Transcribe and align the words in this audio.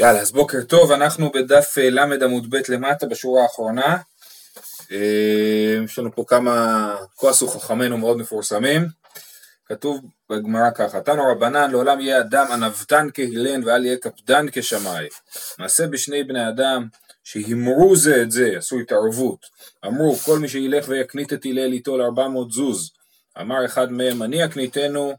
יאללה, 0.00 0.20
אז 0.20 0.32
בוקר 0.32 0.62
טוב, 0.62 0.92
אנחנו 0.92 1.30
בדף 1.30 1.78
אה, 1.78 1.90
ל 1.90 2.22
עמוד 2.22 2.50
ב' 2.50 2.56
למטה 2.68 3.06
בשורה 3.06 3.42
האחרונה. 3.42 3.96
אה, 4.92 5.78
יש 5.84 5.98
לנו 5.98 6.14
פה 6.14 6.24
כמה 6.26 6.96
כועסו 7.14 7.48
חכמינו 7.48 7.98
מאוד 7.98 8.16
מפורסמים. 8.16 8.86
כתוב 9.66 10.00
בגמרא 10.30 10.70
ככה, 10.74 11.00
תנו 11.00 11.22
רבנן 11.32 11.70
לעולם 11.70 12.00
יהיה 12.00 12.20
אדם 12.20 12.46
ענוותן 12.52 13.08
כהילן 13.14 13.64
ואל 13.64 13.84
יהיה 13.84 13.96
קפדן 13.96 14.46
כשמאי. 14.52 15.06
מעשה 15.58 15.86
בשני 15.86 16.24
בני 16.24 16.48
אדם 16.48 16.86
שהימרו 17.24 17.96
זה 17.96 18.22
את 18.22 18.30
זה, 18.30 18.52
עשו 18.56 18.78
התערבות. 18.78 19.46
אמרו 19.86 20.16
כל 20.16 20.38
מי 20.38 20.48
שילך 20.48 20.88
ויקנית 20.88 21.32
את 21.32 21.44
הלל 21.44 21.72
איתו 21.72 21.98
לארבע 21.98 22.28
מאות 22.28 22.50
זוז. 22.50 22.90
אמר 23.40 23.64
אחד 23.64 23.92
מהם 23.92 24.22
אני 24.22 24.44
אקניתנו 24.44 25.12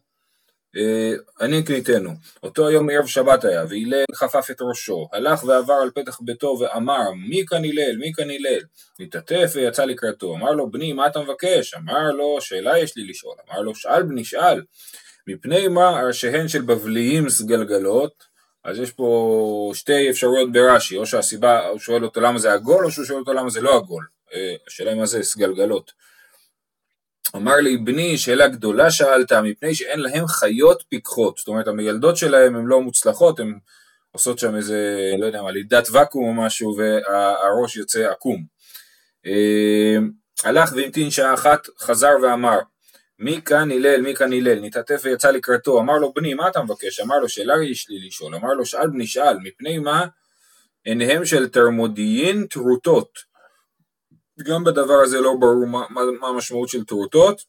אני 1.42 1.64
קניתנו, 1.64 2.10
אותו 2.44 2.68
היום 2.68 2.90
ערב 2.90 3.06
שבת 3.06 3.46
היה, 3.46 3.64
והלל 3.70 4.06
חפף 4.16 4.52
את 4.52 4.62
ראשו, 4.62 5.10
הלך 5.14 5.44
ועבר 5.44 5.74
על 5.74 5.92
פתח 5.96 6.20
ביתו 6.22 6.58
ואמר, 6.60 7.12
מי 7.30 7.46
כאן 7.48 7.66
הלל, 7.66 7.98
מי 7.98 8.12
כאן 8.16 8.30
הלל? 8.30 8.62
התעטף 9.00 9.52
ויצא 9.56 9.86
לקראתו, 9.86 10.36
אמר 10.36 10.52
לו, 10.52 10.72
בני, 10.72 10.94
מה 10.94 11.08
אתה 11.08 11.20
מבקש? 11.20 11.74
אמר 11.74 12.12
לו, 12.12 12.38
שאלה 12.42 12.80
יש 12.80 12.98
לי 12.98 13.08
לשאול, 13.08 13.36
אמר 13.50 13.62
לו, 13.62 13.76
שאל 13.76 14.04
בני, 14.04 14.26
שאל, 14.26 14.62
מפני 15.28 15.68
מה 15.68 16.02
ראשיהן 16.08 16.48
של 16.48 16.62
בבליים 16.62 17.30
סגלגלות, 17.30 18.24
אז 18.64 18.80
יש 18.80 18.92
פה 18.92 19.72
שתי 19.74 20.10
אפשרויות 20.10 20.52
ברש"י, 20.52 20.98
או 20.98 21.06
שהסיבה, 21.06 21.68
הוא 21.68 21.80
שואל 21.80 22.04
אותו 22.04 22.22
למה 22.22 22.40
זה 22.40 22.54
עגול, 22.54 22.86
או 22.86 22.92
שהוא 22.92 23.06
שואל 23.06 23.20
אותו 23.20 23.34
למה 23.34 23.50
זה 23.50 23.62
לא 23.62 23.76
עגול, 23.76 24.06
אה, 24.34 24.56
השאלה 24.68 24.96
מה 24.96 25.06
זה 25.06 25.24
סגלגלות. 25.24 25.92
אמר 27.36 27.56
לי 27.56 27.78
בני 27.78 28.18
שאלה 28.18 28.48
גדולה 28.48 28.92
שאלת 28.92 29.32
מפני 29.32 29.76
שאין 29.76 30.00
להם 30.00 30.28
חיות 30.28 30.84
פיקחות. 30.90 31.38
זאת 31.38 31.48
אומרת 31.48 31.68
המילדות 31.68 32.18
שלהם 32.18 32.56
הן 32.56 32.66
לא 32.66 32.82
מוצלחות 32.82 33.40
הן 33.40 33.60
עושות 34.12 34.40
שם 34.40 34.56
איזה 34.56 35.12
לא 35.20 35.26
יודע 35.26 35.42
מה 35.42 35.52
לידת 35.52 35.88
ואקום 35.92 36.24
או 36.24 36.34
משהו 36.34 36.76
והראש 36.78 37.76
יוצא 37.76 38.10
עקום. 38.12 38.44
אמ, 39.26 40.12
הלך 40.44 40.74
והמתין 40.76 41.12
שעה 41.12 41.34
אחת 41.34 41.68
חזר 41.80 42.12
ואמר 42.24 42.60
מי 43.20 43.42
כאן 43.46 43.72
הלל 43.72 44.02
מי 44.02 44.16
כאן 44.16 44.34
הלל? 44.34 44.60
נתעטף 44.60 45.02
ויצא 45.04 45.32
לקראתו. 45.32 45.80
אמר 45.80 45.98
לו 45.98 46.14
בני 46.14 46.34
מה 46.34 46.48
אתה 46.48 46.62
מבקש? 46.62 47.00
אמר 47.00 47.20
לו 47.20 47.30
שאלה 47.30 47.64
יש 47.64 47.90
לי 47.90 48.08
לשאול. 48.08 48.36
אמר 48.36 48.54
לו 48.54 48.66
שאל 48.66 48.90
בני 48.90 49.08
שאל 49.08 49.38
מפני 49.44 49.78
מה 49.78 50.06
עיניהם 50.84 51.26
של 51.26 51.48
תרמודיין 51.48 52.48
טרוטות 52.48 53.29
גם 54.42 54.64
בדבר 54.64 55.02
הזה 55.04 55.22
לא 55.22 55.34
ברור 55.40 55.68
מה, 55.68 55.86
מה, 55.90 56.02
מה 56.20 56.28
המשמעות 56.28 56.70
של 56.70 56.86
טרוטות, 56.86 57.42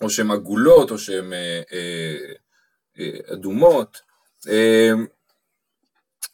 או 0.00 0.10
שהן 0.10 0.30
עגולות, 0.30 0.90
או 0.90 0.98
שהן 0.98 1.32
אה, 1.32 1.62
אה, 1.72 2.16
אה, 2.98 3.34
אדומות. 3.34 3.98
אה, 4.48 4.92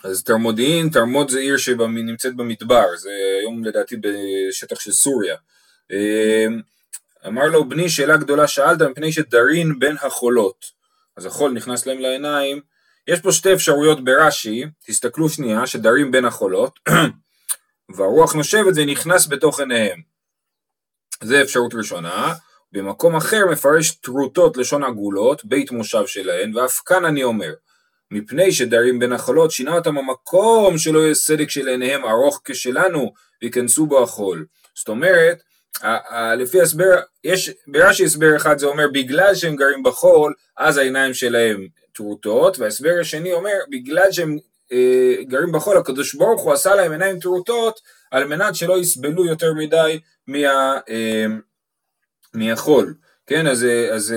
אז 0.05 0.23
תרמודיעין, 0.25 0.89
תרמוד 0.89 1.31
זה 1.31 1.39
עיר 1.39 1.57
שנמצאת 1.57 2.37
במדבר, 2.37 2.97
זה 2.97 3.11
היום 3.41 3.65
לדעתי 3.65 3.97
בשטח 3.97 4.81
של 4.81 4.93
סוריה. 4.93 5.37
אה, 5.93 6.47
אמר 7.27 7.45
לו 7.45 7.69
בני 7.69 7.89
שאלה 7.89 8.17
גדולה 8.17 8.49
שאלת 8.49 8.83
מפני 8.83 9.13
שדרין 9.13 9.79
בין 9.79 9.97
החולות. 10.03 10.65
אז 11.17 11.27
החול 11.27 11.53
נכנס 11.53 11.87
להם 11.87 11.99
לעיניים. 11.99 12.61
יש 13.07 13.21
פה 13.21 13.33
שתי 13.33 13.53
אפשרויות 13.53 14.05
ברש"י, 14.05 14.65
תסתכלו 14.87 15.29
שנייה, 15.29 15.67
שדרים 15.67 16.11
בין 16.11 16.25
החולות. 16.25 16.79
והרוח 17.97 18.35
נושבת 18.35 18.73
ונכנס 18.77 19.27
בתוך 19.27 19.61
עיניהם. 19.61 20.01
זה 21.23 21.43
אפשרות 21.43 21.75
ראשונה. 21.75 22.35
במקום 22.73 23.17
אחר 23.17 23.47
מפרש 23.51 23.91
טרוטות 23.91 24.57
לשון 24.57 24.85
עגולות, 24.85 25.45
בית 25.45 25.71
מושב 25.71 26.07
שלהן, 26.07 26.57
ואף 26.57 26.81
כאן 26.87 27.05
אני 27.05 27.25
אומר, 27.25 27.53
מפני 28.11 28.53
שדרים 28.53 28.99
בנחלות 28.99 29.51
שינה 29.51 29.75
אותם 29.75 29.99
המקום 29.99 30.79
שלא 30.79 30.99
יהיה 30.99 31.15
סדק 31.15 31.51
של 31.51 31.69
עיניהם 31.69 32.05
ארוך 32.05 32.41
כשלנו, 32.45 33.13
ויכנסו 33.43 33.87
בו 33.87 34.03
החול. 34.03 34.47
זאת 34.75 34.89
אומרת, 34.89 35.43
לפי 36.39 36.61
הסבר, 36.61 36.95
יש 37.25 37.51
ברש"י 37.67 38.05
הסבר 38.05 38.37
אחד 38.37 38.59
זה 38.59 38.67
אומר 38.67 38.87
בגלל 38.93 39.35
שהם 39.35 39.57
גרים 39.57 39.83
בחול, 39.83 40.35
אז 40.57 40.77
העיניים 40.77 41.15
שלהם 41.15 41.67
טרוטות, 41.93 42.59
וההסבר 42.59 42.95
השני 43.01 43.33
אומר 43.33 43.59
בגלל 43.71 44.13
שהם 44.13 44.39
גרים 45.23 45.53
בחול, 45.53 45.77
הקדוש 45.77 46.15
ברוך 46.15 46.43
הוא 46.43 46.53
עשה 46.53 46.75
להם 46.75 46.93
עיניים 46.93 47.21
טרוטות 47.21 47.81
על 48.11 48.25
מנת 48.25 48.55
שלא 48.55 48.79
יסבלו 48.79 49.27
יותר 49.27 49.55
מדי 49.55 50.01
מה, 50.27 50.79
אה, 50.89 51.27
מהחול, 52.35 52.95
כן, 53.27 53.47
אז, 53.47 53.67
אז 53.93 54.15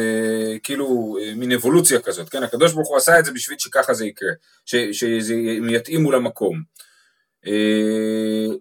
כאילו 0.63 1.17
מין 1.35 1.51
אבולוציה 1.51 2.00
כזאת, 2.01 2.29
כן, 2.29 2.44
הקדוש 2.44 2.73
ברוך 2.73 2.90
הוא 2.90 2.97
עשה 2.97 3.19
את 3.19 3.25
זה 3.25 3.31
בשביל 3.31 3.57
שככה 3.57 3.94
זה 3.94 4.06
יקרה, 4.06 4.31
ש, 4.66 4.75
שזה 4.75 5.34
יתאימו 5.69 6.12
למקום. 6.12 6.62
אה, 7.47 8.56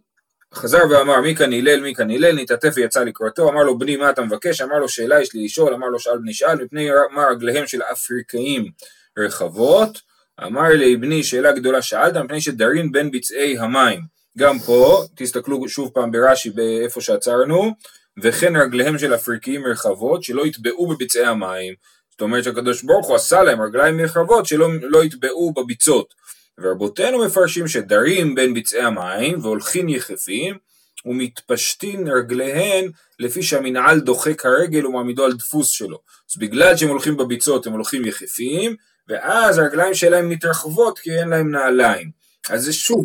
חזר 0.54 0.82
ואמר 0.90 1.20
מי 1.20 1.36
כאן 1.36 1.52
הלל 1.52 1.80
מי 1.80 1.94
כאן 1.94 2.10
הלל? 2.10 2.32
נתעטף 2.32 2.72
ויצא 2.74 3.04
לקראתו. 3.04 3.48
אמר 3.48 3.62
לו 3.62 3.78
בני 3.78 3.96
מה 3.96 4.10
אתה 4.10 4.22
מבקש? 4.22 4.60
אמר 4.60 4.78
לו 4.78 4.88
שאלה 4.88 5.20
יש 5.20 5.34
לי 5.34 5.44
לשאול. 5.44 5.74
אמר 5.74 5.86
לו 5.86 5.98
שאל 5.98 6.18
בני 6.18 6.34
שאל. 6.34 6.64
מפני 6.64 6.88
מה 7.12 7.24
רגליהם 7.30 7.66
של 7.66 7.82
אפריקאים 7.82 8.70
רחבות 9.18 10.00
אמר 10.44 10.68
לי 10.68 10.96
בני 10.96 11.22
שאלה 11.22 11.52
גדולה 11.52 11.82
שאלת 11.82 12.16
מפני 12.16 12.40
שדרין 12.40 12.92
בין 12.92 13.10
ביצעי 13.10 13.58
המים. 13.58 14.00
גם 14.38 14.58
פה 14.58 15.04
תסתכלו 15.16 15.68
שוב 15.68 15.90
פעם 15.94 16.10
ברש"י 16.10 16.50
באיפה 16.50 17.00
שעצרנו 17.00 17.74
וכן 18.22 18.56
רגליהם 18.56 18.98
של 18.98 19.14
אפריקיים 19.14 19.66
רחבות 19.66 20.22
שלא 20.22 20.46
יטבעו 20.46 20.86
בביצעי 20.86 21.24
המים. 21.24 21.74
זאת 22.10 22.20
אומרת 22.20 22.44
שהקדוש 22.44 22.82
ברוך 22.82 23.06
הוא 23.06 23.16
עשה 23.16 23.42
להם 23.42 23.60
רגליים 23.60 24.00
רחבות 24.00 24.46
שלא 24.46 24.68
לא 24.82 25.04
יטבעו 25.04 25.52
בביצות. 25.52 26.14
ורבותינו 26.60 27.24
מפרשים 27.24 27.68
שדרים 27.68 28.34
בין 28.34 28.54
ביצעי 28.54 28.82
המים 28.82 29.38
והולכים 29.42 29.88
יחפים 29.88 30.56
ומתפשטין 31.04 32.08
רגליהן 32.08 32.90
לפי 33.18 33.42
שהמנעל 33.42 34.00
דוחק 34.00 34.46
הרגל 34.46 34.86
ומעמידו 34.86 35.24
על 35.24 35.32
דפוס 35.32 35.68
שלו. 35.68 35.98
אז 36.30 36.36
בגלל 36.40 36.76
שהם 36.76 36.88
הולכים 36.88 37.16
בביצות 37.16 37.66
הם 37.66 37.72
הולכים 37.72 38.04
יחפים, 38.04 38.76
ואז 39.08 39.58
הרגליים 39.58 39.94
שלהם 39.94 40.28
מתרחבות 40.28 40.98
כי 40.98 41.18
אין 41.18 41.28
להם 41.28 41.50
נעליים. 41.50 42.10
אז 42.50 42.62
זה 42.62 42.72
שוב, 42.72 43.04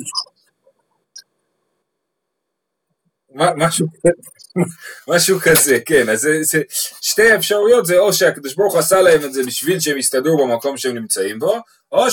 משהו, 3.35 3.88
משהו 5.07 5.39
כזה, 5.39 5.79
כן, 5.85 6.09
אז 6.09 6.19
זה, 6.19 6.38
זה, 6.41 6.62
שתי 7.01 7.35
אפשרויות 7.35 7.85
זה 7.85 8.00
או 8.00 8.13
שהקדוש 8.13 8.56
ברוך 8.56 8.75
עשה 8.75 9.01
להם 9.01 9.25
את 9.25 9.34
זה 9.34 9.44
בשביל 9.44 9.79
שהם 9.79 9.97
יסתדרו 9.97 10.47
במקום 10.47 10.78
שהם 10.78 10.95
נמצאים 10.95 11.39
בו, 11.39 11.59
או 11.91 12.06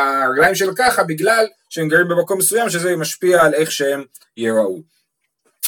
שהרגליים 0.00 0.54
שלו 0.54 0.72
ככה 0.76 1.02
בגלל 1.04 1.46
שהם 1.68 1.88
גרים 1.88 2.08
במקום 2.08 2.38
מסוים 2.38 2.70
שזה 2.70 2.96
משפיע 2.96 3.42
על 3.42 3.54
איך 3.54 3.72
שהם 3.72 4.04
ייראו. 4.36 4.82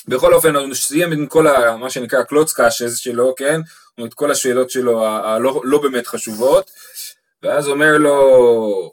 בכל 0.09 0.34
אופן 0.34 0.56
הוא 0.56 0.74
סיים 0.74 1.12
עם 1.12 1.26
כל 1.26 1.47
ה, 1.47 1.76
מה 1.76 1.91
שנקרא 1.91 2.22
קלוץ 2.22 2.53
קאשז 2.53 2.98
שלו, 2.98 3.34
כן? 3.36 3.60
את 4.06 4.14
כל 4.14 4.30
השאלות 4.30 4.70
שלו 4.70 5.06
הלא 5.06 5.60
לא 5.64 5.82
באמת 5.82 6.06
חשובות, 6.06 6.70
ואז 7.42 7.69
אומר 7.69 7.98
לו, 7.98 8.92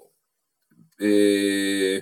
אה, 1.02 1.98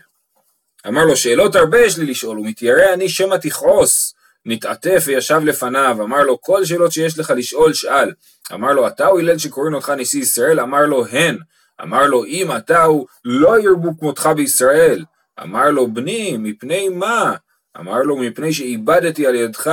אמר 0.87 1.05
לו 1.05 1.15
שאלות 1.15 1.55
הרבה 1.55 1.79
יש 1.79 1.97
לי 1.97 2.05
לשאול, 2.05 2.37
הוא 2.37 2.45
מתיירא 2.45 2.93
אני 2.93 3.09
שמא 3.09 3.35
תכעוס, 3.35 4.13
נתעטף 4.45 5.03
וישב 5.05 5.41
לפניו, 5.43 5.97
אמר 5.99 6.23
לו 6.23 6.41
כל 6.41 6.65
שאלות 6.65 6.91
שיש 6.91 7.19
לך 7.19 7.33
לשאול 7.35 7.73
שאל, 7.73 8.11
אמר 8.53 8.73
לו 8.73 8.87
אתה 8.87 9.05
הוא 9.05 9.19
הלל 9.19 9.37
שקוראים 9.37 9.73
אותך 9.73 9.89
נשיא 9.89 10.21
ישראל, 10.21 10.59
אמר 10.59 10.85
לו 10.85 11.05
הן, 11.07 11.37
אמר 11.81 12.05
לו 12.05 12.25
אם 12.25 12.55
אתה 12.57 12.83
הוא 12.83 13.07
לא 13.25 13.59
ירבו 13.59 13.99
כמותך 13.99 14.29
בישראל, 14.35 15.05
אמר 15.43 15.69
לו 15.69 15.87
בני 15.87 16.37
מפני 16.37 16.89
מה? 16.89 17.35
אמר 17.79 18.01
לו 18.01 18.17
מפני 18.17 18.53
שאיבדתי 18.53 19.27
על 19.27 19.35
ידך 19.35 19.71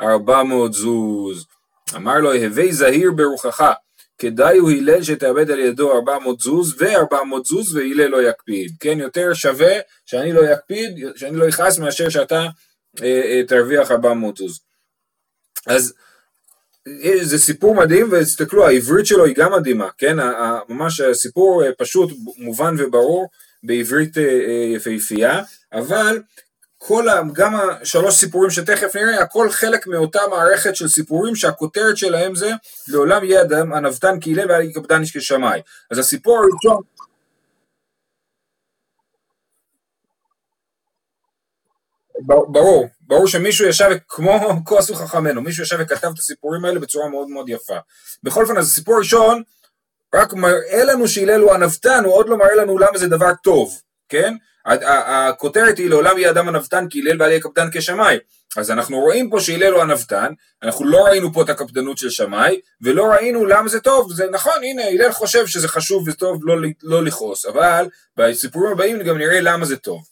ארבע 0.00 0.42
מאות 0.42 0.72
זוז. 0.72 1.46
אמר 1.94 2.18
לו 2.18 2.34
הווי 2.34 2.72
זהיר 2.72 3.12
ברוחך, 3.12 3.72
כדאי 4.18 4.58
הוא 4.58 4.70
הלל 4.70 5.02
שתאבד 5.02 5.50
על 5.50 5.58
ידו 5.58 5.92
ארבע 5.92 6.18
מאות 6.18 6.40
זוז 6.40 6.74
וארבע 6.78 7.24
מאות 7.24 7.46
זוז 7.46 7.76
והלל 7.76 8.06
לא 8.06 8.28
יקפיד. 8.28 8.72
כן, 8.80 9.00
יותר 9.00 9.34
שווה 9.34 9.74
שאני 10.06 10.32
לא 10.32 10.40
יקפיד, 10.52 10.98
שאני 11.16 11.36
לא 11.36 11.48
אכעס 11.48 11.78
מאשר 11.78 12.08
שאתה 12.08 12.46
אה, 13.02 13.22
אה, 13.24 13.42
תרוויח 13.48 13.90
ארבע 13.90 14.14
מאות 14.14 14.36
זוז. 14.36 14.60
אז 15.66 15.94
אה, 17.04 17.24
זה 17.24 17.38
סיפור 17.38 17.74
מדהים 17.74 18.08
ותסתכלו 18.12 18.66
העברית 18.66 19.06
שלו 19.06 19.24
היא 19.24 19.34
גם 19.36 19.52
מדהימה, 19.52 19.88
כן, 19.98 20.16
ממש 20.68 21.00
סיפור 21.12 21.64
אה, 21.64 21.70
פשוט, 21.78 22.10
מובן 22.38 22.74
וברור 22.78 23.28
בעברית 23.62 24.18
אה, 24.18 24.22
יפהפייה, 24.74 25.42
אבל 25.72 26.22
כל 26.78 27.08
ה, 27.08 27.22
גם 27.32 27.54
השלוש 27.54 28.14
סיפורים 28.14 28.50
שתכף 28.50 28.96
נראה, 28.96 29.22
הכל 29.22 29.50
חלק 29.50 29.86
מאותה 29.86 30.20
מערכת 30.30 30.76
של 30.76 30.88
סיפורים 30.88 31.36
שהכותרת 31.36 31.96
שלהם 31.96 32.34
זה 32.34 32.50
לעולם 32.88 33.24
יהיה 33.24 33.42
אדם 33.42 33.72
ענוותן 33.72 34.18
כהלל 34.20 34.50
ואל 34.50 34.60
יקפדן 34.62 35.00
איש 35.00 35.16
כשמאי. 35.16 35.60
אז 35.90 35.98
הסיפור 35.98 36.38
הראשון 36.38 36.82
ברור, 42.20 42.88
ברור 43.00 43.26
שמישהו 43.26 43.66
ישב, 43.66 43.90
כמו 44.08 44.40
כה 44.66 44.78
עשו 44.78 44.94
חכמינו, 44.94 45.40
מישהו 45.40 45.62
ישב 45.62 45.76
וכתב 45.80 46.10
את 46.14 46.18
הסיפורים 46.18 46.64
האלה 46.64 46.80
בצורה 46.80 47.08
מאוד 47.08 47.28
מאוד 47.28 47.48
יפה. 47.48 47.76
בכל 48.22 48.42
אופן, 48.42 48.56
אז 48.56 48.66
הסיפור 48.66 48.94
הראשון, 48.94 49.42
רק 50.14 50.32
מראה 50.32 50.84
לנו 50.84 51.08
שהלל 51.08 51.40
הוא 51.40 51.52
הנבתן, 51.52 52.04
הוא 52.04 52.14
עוד 52.14 52.28
לא 52.28 52.36
מראה 52.36 52.54
לנו 52.54 52.78
למה 52.78 52.98
זה 52.98 53.08
דבר 53.08 53.30
טוב, 53.42 53.80
כן? 54.08 54.34
הכותרת 54.66 55.78
היא 55.78 55.90
לעולם 55.90 56.18
יהיה 56.18 56.30
אדם 56.30 56.48
הנבתן 56.48 56.86
כי 56.90 57.00
הלל 57.00 57.16
בעלי 57.16 57.40
קפדן 57.40 57.68
כשמאי. 57.72 58.18
אז 58.56 58.70
אנחנו 58.70 59.00
רואים 59.00 59.30
פה 59.30 59.40
שהלל 59.40 59.72
הוא 59.72 59.82
הנבתן, 59.82 60.32
אנחנו 60.62 60.84
לא 60.84 61.04
ראינו 61.04 61.32
פה 61.32 61.42
את 61.42 61.50
הקפדנות 61.50 61.98
של 61.98 62.10
שמאי, 62.10 62.60
ולא 62.80 63.04
ראינו 63.04 63.46
למה 63.46 63.68
זה 63.68 63.80
טוב, 63.80 64.12
זה 64.12 64.26
נכון, 64.30 64.54
הנה, 64.62 64.82
הלל 64.84 65.12
חושב 65.12 65.46
שזה 65.46 65.68
חשוב 65.68 66.08
וטוב 66.08 66.40
לא, 66.42 66.56
לא 66.82 67.04
לכעוס, 67.04 67.46
אבל 67.46 67.86
בסיפורים 68.16 68.72
הבאים 68.72 69.02
גם 69.02 69.18
נראה 69.18 69.40
למה 69.40 69.64
זה 69.64 69.76
טוב. 69.76 70.02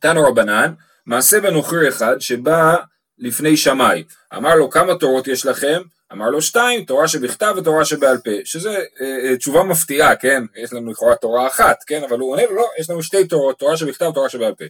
תנו 0.00 0.24
רבנן, 0.24 0.72
מעשה 1.06 1.40
בנוכרי 1.40 1.88
אחד 1.88 2.20
שבא 2.20 2.76
לפני 3.18 3.56
שמאי, 3.56 4.04
אמר 4.36 4.54
לו 4.54 4.70
כמה 4.70 4.94
תורות 4.94 5.28
יש 5.28 5.46
לכם? 5.46 5.82
אמר 6.12 6.30
לו 6.30 6.42
שתיים, 6.42 6.84
תורה 6.84 7.08
שבכתב 7.08 7.54
ותורה 7.56 7.84
שבעל 7.84 8.18
פה, 8.18 8.30
שזה 8.44 8.70
אה, 8.70 9.30
אה, 9.30 9.36
תשובה 9.36 9.62
מפתיעה, 9.62 10.16
כן? 10.16 10.42
יש 10.56 10.72
לנו 10.72 10.90
לכאורה 10.90 11.16
תורה 11.16 11.46
אחת, 11.46 11.84
כן? 11.86 12.04
אבל 12.04 12.18
הוא 12.18 12.32
עונה 12.32 12.42
לו, 12.46 12.54
לא, 12.54 12.68
יש 12.78 12.90
לנו 12.90 13.02
שתי 13.02 13.26
תורות, 13.26 13.58
תורה 13.58 13.76
שבכתב 13.76 14.06
ותורה 14.06 14.28
שבעל 14.28 14.54
פה. 14.54 14.64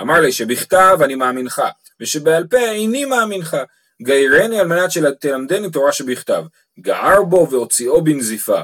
אמר 0.00 0.20
לי 0.20 0.32
שבכתב 0.32 0.98
אני 1.04 1.14
מאמינך, 1.14 1.62
ושבעל 2.00 2.46
פה 2.46 2.58
איני 2.58 3.04
מאמינך. 3.04 3.56
גיירני 4.02 4.60
על 4.60 4.66
מנת 4.66 4.90
שתלמדני 4.90 5.70
תורה 5.70 5.92
שבכתב. 5.92 6.44
גער 6.80 7.22
בו 7.22 7.48
והוציאו 7.50 8.04
בנזיפה. 8.04 8.60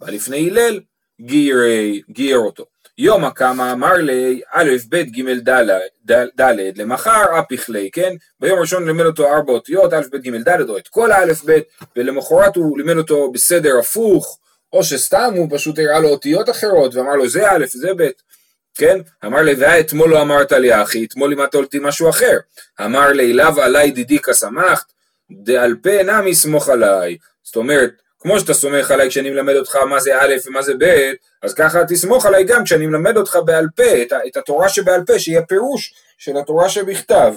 בא 0.00 0.10
לפני 0.10 0.50
הלל, 0.50 0.80
גייר 2.10 2.38
אותו. 2.38 2.64
יום 2.98 3.24
הקמה 3.24 3.72
אמר 3.72 3.94
לי 3.94 4.40
א' 4.52 4.70
ב' 4.88 4.96
ג' 4.96 5.50
ד' 6.40 6.54
למחר 6.76 7.40
אפיך 7.40 7.70
לי, 7.70 7.90
כן? 7.92 8.14
ביום 8.40 8.58
הראשון 8.58 8.86
לימד 8.86 9.04
אותו 9.04 9.34
ארבע 9.34 9.52
אותיות 9.52 9.92
א' 9.92 10.02
ב' 10.12 10.16
ג' 10.16 10.48
ד' 10.48 10.68
או 10.68 10.78
את 10.78 10.88
כל 10.88 11.12
הא' 11.12 11.26
ב' 11.46 11.58
ולמחרת 11.96 12.56
הוא 12.56 12.78
לימד 12.78 12.96
אותו 12.96 13.32
בסדר 13.32 13.78
הפוך 13.78 14.38
או 14.72 14.84
שסתם 14.84 15.32
הוא 15.36 15.48
פשוט 15.50 15.78
הראה 15.78 16.00
לו 16.00 16.08
אותיות 16.08 16.50
אחרות 16.50 16.94
ואמר 16.94 17.16
לו 17.16 17.28
זה 17.28 17.50
א' 17.50 17.64
זה 17.66 17.90
ב' 17.96 18.08
כן? 18.74 18.98
אמר 19.24 19.42
לי 19.42 19.54
ואתמול 19.58 20.10
לא 20.10 20.22
אמרת 20.22 20.52
לי 20.52 20.82
אחי 20.82 21.04
אתמול 21.04 21.30
לימדת 21.30 21.54
אותי 21.54 21.78
משהו 21.82 22.10
אחר 22.10 22.38
אמר 22.84 23.12
לי 23.12 23.32
לאו 23.32 23.60
עליי 23.62 23.90
דידיקה 23.90 24.34
שמחת 24.34 24.92
דעל 25.30 25.76
פה 25.82 26.02
נמי 26.02 26.34
סמוך 26.34 26.68
עליי 26.68 27.16
זאת 27.42 27.56
אומרת 27.56 27.90
כמו 28.18 28.40
שאתה 28.40 28.54
סומך 28.54 28.90
עליי 28.90 29.08
כשאני 29.08 29.30
מלמד 29.30 29.54
אותך 29.54 29.76
מה 29.76 30.00
זה 30.00 30.22
א' 30.22 30.34
ומה 30.46 30.62
זה 30.62 30.72
ב', 30.78 31.12
אז 31.42 31.54
ככה 31.54 31.84
תסמוך 31.88 32.26
עליי 32.26 32.44
גם 32.44 32.64
כשאני 32.64 32.86
מלמד 32.86 33.16
אותך 33.16 33.38
בעל 33.44 33.66
פה, 33.76 34.02
את, 34.02 34.12
את 34.26 34.36
התורה 34.36 34.68
שבעל 34.68 35.04
פה, 35.04 35.18
שהיא 35.18 35.38
הפירוש 35.38 35.94
של 36.18 36.36
התורה 36.36 36.68
שבכתב. 36.68 37.34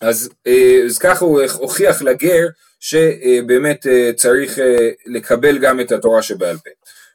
אז, 0.00 0.30
אה, 0.46 0.80
אז 0.86 0.98
ככה 0.98 1.24
הוא 1.24 1.40
הוכיח 1.58 2.02
לגר 2.02 2.46
שבאמת 2.80 3.86
אה, 3.86 4.10
צריך 4.16 4.58
אה, 4.58 4.90
לקבל 5.06 5.58
גם 5.58 5.80
את 5.80 5.92
התורה 5.92 6.22
שבעל 6.22 6.56
פה. 6.56 6.70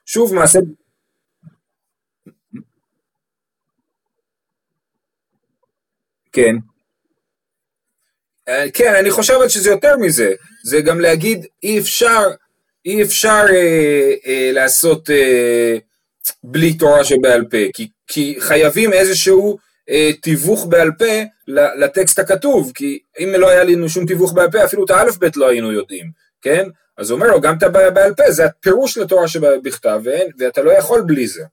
שוב 0.05 0.33
מעשה... 0.33 0.59
כן. 6.31 6.55
כן, 8.73 8.95
אני 8.99 9.11
חושבת 9.11 9.49
שזה 9.49 9.69
יותר 9.69 9.97
מזה, 9.97 10.33
זה 10.63 10.81
גם 10.81 10.99
להגיד 10.99 11.45
אי 11.63 11.79
אפשר 11.79 12.23
אי 12.87 13.03
אפשר 13.03 13.45
אה, 13.49 14.13
אה, 14.27 14.49
לעשות 14.53 15.09
אה, 15.09 15.77
בלי 16.43 16.73
תורה 16.73 17.03
שבעל 17.03 17.45
פה, 17.45 17.57
כי, 17.73 17.89
כי 18.07 18.35
חייבים 18.39 18.93
איזשהו 18.93 19.57
אה, 19.89 20.11
תיווך 20.21 20.65
בעל 20.65 20.91
פה 20.99 21.23
לטקסט 21.79 22.19
הכתוב, 22.19 22.71
כי 22.75 22.99
אם 23.19 23.33
לא 23.37 23.49
היה 23.49 23.63
לנו 23.63 23.89
שום 23.89 24.05
תיווך 24.05 24.33
בעל 24.33 24.51
פה, 24.51 24.65
אפילו 24.65 24.85
את 24.85 24.89
האלף 24.89 25.17
בית 25.17 25.37
לא 25.37 25.49
היינו 25.49 25.71
יודעים, 25.71 26.11
כן? 26.41 26.67
אז 26.97 27.09
הוא 27.09 27.15
אומר 27.19 27.31
לו, 27.31 27.41
גם 27.41 27.57
את 27.57 27.63
הבעל 27.63 28.13
פה, 28.17 28.31
זה 28.31 28.45
הפירוש 28.45 28.97
לתורה 28.97 29.27
שבכתב, 29.27 30.01
ואתה 30.39 30.61
לא 30.61 30.71
יכול 30.71 31.01
בלי 31.01 31.27
זה. 31.27 31.43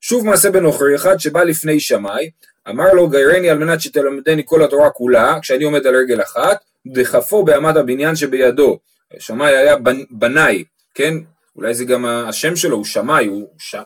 שוב 0.00 0.26
מעשה 0.26 0.50
בנוכרי 0.50 0.94
אחד 0.94 1.20
שבא 1.20 1.42
לפני 1.42 1.80
שמאי, 1.80 2.30
אמר 2.68 2.92
לו 2.92 3.08
גיירני 3.08 3.50
על 3.50 3.58
מנת 3.58 3.80
שתלמדני 3.80 4.42
כל 4.44 4.64
התורה 4.64 4.90
כולה, 4.90 5.38
כשאני 5.42 5.64
עומד 5.64 5.86
על 5.86 5.96
רגל 5.96 6.22
אחת, 6.22 6.64
דחפו 6.86 7.44
באמת 7.44 7.76
הבניין 7.76 8.16
שבידו. 8.16 8.78
שמאי 9.18 9.56
היה 9.56 9.76
בנאי, 10.10 10.64
כן? 10.94 11.14
אולי 11.56 11.74
זה 11.74 11.84
גם 11.84 12.04
השם 12.04 12.56
שלו, 12.56 12.76
הוא 12.76 12.84
שמאי, 12.84 13.26
הוא 13.26 13.48
ש... 13.58 13.76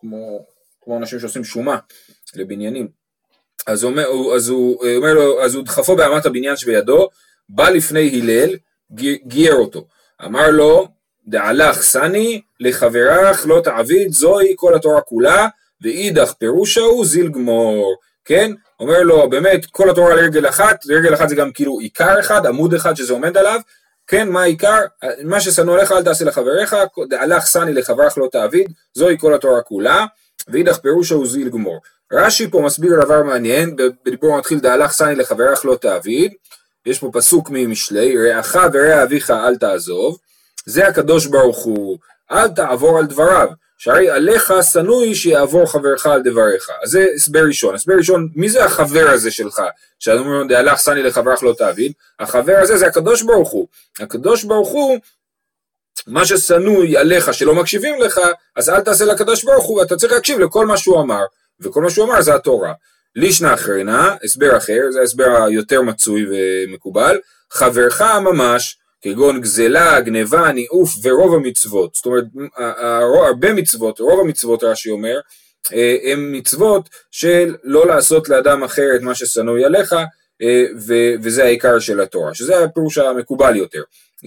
כמו, 0.00 0.46
כמו 0.84 0.98
אנשים 0.98 1.20
שעושים 1.20 1.44
שומה 1.44 1.78
לבניינים. 2.34 2.88
אז 3.66 3.82
הוא 3.82 3.90
אומר, 3.90 4.34
אז 4.36 4.48
הוא 4.48 4.84
אומר 4.96 5.14
לו, 5.14 5.44
אז 5.44 5.54
הוא 5.54 5.64
דחפו 5.64 5.96
באמת 5.96 6.26
הבניין 6.26 6.56
שבידו, 6.56 7.08
בא 7.48 7.68
לפני 7.68 8.20
הלל, 8.20 8.56
גייר 9.26 9.54
אותו. 9.54 9.86
אמר 10.24 10.50
לו, 10.50 10.88
דעלך 11.26 11.82
סני, 11.82 12.42
לחברך 12.60 13.46
לא 13.46 13.60
תעביד, 13.64 14.12
זוהי 14.12 14.52
כל 14.56 14.74
התורה 14.74 15.00
כולה, 15.00 15.48
ואידך 15.80 16.32
פירושה 16.32 16.80
הוא 16.80 17.06
זיל 17.06 17.28
גמור, 17.28 17.96
כן? 18.24 18.52
אומר 18.80 19.02
לו, 19.02 19.30
באמת, 19.30 19.66
כל 19.66 19.90
התורה 19.90 20.14
לרגל 20.14 20.48
אחת, 20.48 20.86
לרגל 20.86 21.14
אחת 21.14 21.28
זה 21.28 21.34
גם 21.34 21.52
כאילו 21.52 21.78
עיקר 21.78 22.20
אחד, 22.20 22.46
עמוד 22.46 22.74
אחד 22.74 22.96
שזה 22.96 23.12
עומד 23.12 23.36
עליו, 23.36 23.60
כן, 24.06 24.28
מה 24.28 24.42
העיקר? 24.42 24.80
מה 25.24 25.40
ששנוא 25.40 25.74
עליך 25.74 25.92
אל 25.92 26.04
תעשה 26.04 26.24
לחבריך, 26.24 26.76
הלך 27.20 27.44
סני 27.44 27.72
לחברך 27.72 28.18
לא 28.18 28.28
תעביד, 28.32 28.72
זוהי 28.94 29.18
כל 29.18 29.34
התורה 29.34 29.62
כולה, 29.62 30.06
ואידך 30.48 30.78
פירושו 30.78 31.14
הוא 31.14 31.26
זיל 31.26 31.48
גמור. 31.48 31.80
רש"י 32.12 32.50
פה 32.50 32.60
מסביר 32.60 33.04
דבר 33.04 33.22
מעניין, 33.22 33.76
בדיבור 34.04 34.38
מתחיל 34.38 34.60
דהלך 34.60 34.92
סני 34.92 35.14
לחברך 35.14 35.64
לא 35.64 35.76
תעביד, 35.80 36.32
יש 36.86 36.98
פה 36.98 37.10
פסוק 37.12 37.48
ממשלי, 37.52 38.14
רעך 38.18 38.56
ורע 38.72 39.02
אביך 39.02 39.30
אל 39.30 39.56
תעזוב, 39.56 40.18
זה 40.66 40.88
הקדוש 40.88 41.26
ברוך 41.26 41.58
הוא, 41.58 41.98
אל 42.32 42.48
תעבור 42.48 42.98
על 42.98 43.06
דבריו, 43.06 43.48
שהרי 43.78 44.10
עליך 44.10 44.52
שנואי 44.72 45.14
שיעבור 45.14 45.66
חברך 45.66 46.06
על 46.06 46.22
דבריך. 46.22 46.70
אז 46.82 46.90
זה 46.90 47.06
הסבר 47.14 47.40
ראשון. 47.46 47.74
הסבר 47.74 47.94
ראשון, 47.94 48.28
מי 48.34 48.48
זה 48.48 48.64
החבר 48.64 49.08
הזה 49.08 49.30
שלך? 49.30 49.62
שאנו 49.98 50.18
אומרים, 50.18 50.48
דהלך 50.48 50.80
שני 50.80 51.02
לחברך 51.02 51.42
לא 51.42 51.54
תעביד. 51.58 51.92
החבר 52.20 52.56
הזה 52.62 52.76
זה 52.76 52.86
הקדוש 52.86 53.22
ברוך 53.22 53.50
הוא. 53.50 53.68
הקדוש 54.00 54.44
ברוך 54.44 54.68
הוא, 54.68 54.98
מה 56.06 56.26
ששנואי 56.26 56.96
עליך 56.96 57.34
שלא 57.34 57.54
מקשיבים 57.54 58.00
לך, 58.00 58.20
אז 58.56 58.70
אל 58.70 58.80
תעשה 58.80 59.04
לקדוש 59.04 59.44
ברוך 59.44 59.64
הוא, 59.64 59.82
אתה 59.82 59.96
צריך 59.96 60.12
להקשיב 60.12 60.38
לכל 60.38 60.66
מה 60.66 60.76
שהוא 60.76 61.00
אמר. 61.00 61.24
וכל 61.60 61.82
מה 61.82 61.90
שהוא 61.90 62.04
אמר 62.04 62.22
זה 62.22 62.34
התורה. 62.34 62.72
לישנא 63.16 63.54
אחרנה, 63.54 64.16
הסבר 64.24 64.56
אחר, 64.56 64.80
זה 64.90 65.00
ההסבר 65.00 65.42
היותר 65.42 65.82
מצוי 65.82 66.26
ומקובל, 66.30 67.18
חברך 67.50 68.02
ממש, 68.02 68.78
כגון 69.02 69.40
גזלה, 69.40 70.00
גניבה, 70.00 70.52
ניאוף 70.52 70.94
ורוב 71.02 71.34
המצוות. 71.34 71.94
זאת 71.94 72.06
אומרת, 72.06 72.24
הרבה 73.26 73.52
מצוות, 73.52 74.00
רוב 74.00 74.20
המצוות 74.20 74.64
רש"י 74.64 74.90
אומר, 74.90 75.20
אה, 75.72 75.96
הם 76.12 76.32
מצוות 76.32 76.88
של 77.10 77.54
לא 77.64 77.86
לעשות 77.86 78.28
לאדם 78.28 78.64
אחר 78.64 78.88
את 78.96 79.00
מה 79.00 79.14
ששנואי 79.14 79.64
עליך, 79.64 79.92
אה, 80.42 80.64
וזה 81.22 81.44
העיקר 81.44 81.78
של 81.78 82.00
התורה, 82.00 82.34
שזה 82.34 82.64
הפירוש 82.64 82.98
המקובל 82.98 83.56
יותר. 83.56 83.82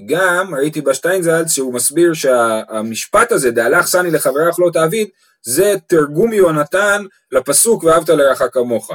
גם 0.06 0.56
ראיתי 0.56 0.82
בשטיינזלץ 0.82 1.52
שהוא 1.52 1.74
מסביר 1.74 2.14
שהמשפט 2.14 3.32
הזה, 3.32 3.52
דהלך 3.52 3.88
סני 3.88 4.12
לחברך 4.12 4.60
לא 4.60 4.70
תעביד, 4.74 5.08
זה 5.42 5.76
תרגום 5.88 6.34
יונתן 6.34 7.04
לפסוק 7.32 7.84
ואהבת 7.84 8.10
לרעך 8.10 8.42
כמוך. 8.52 8.92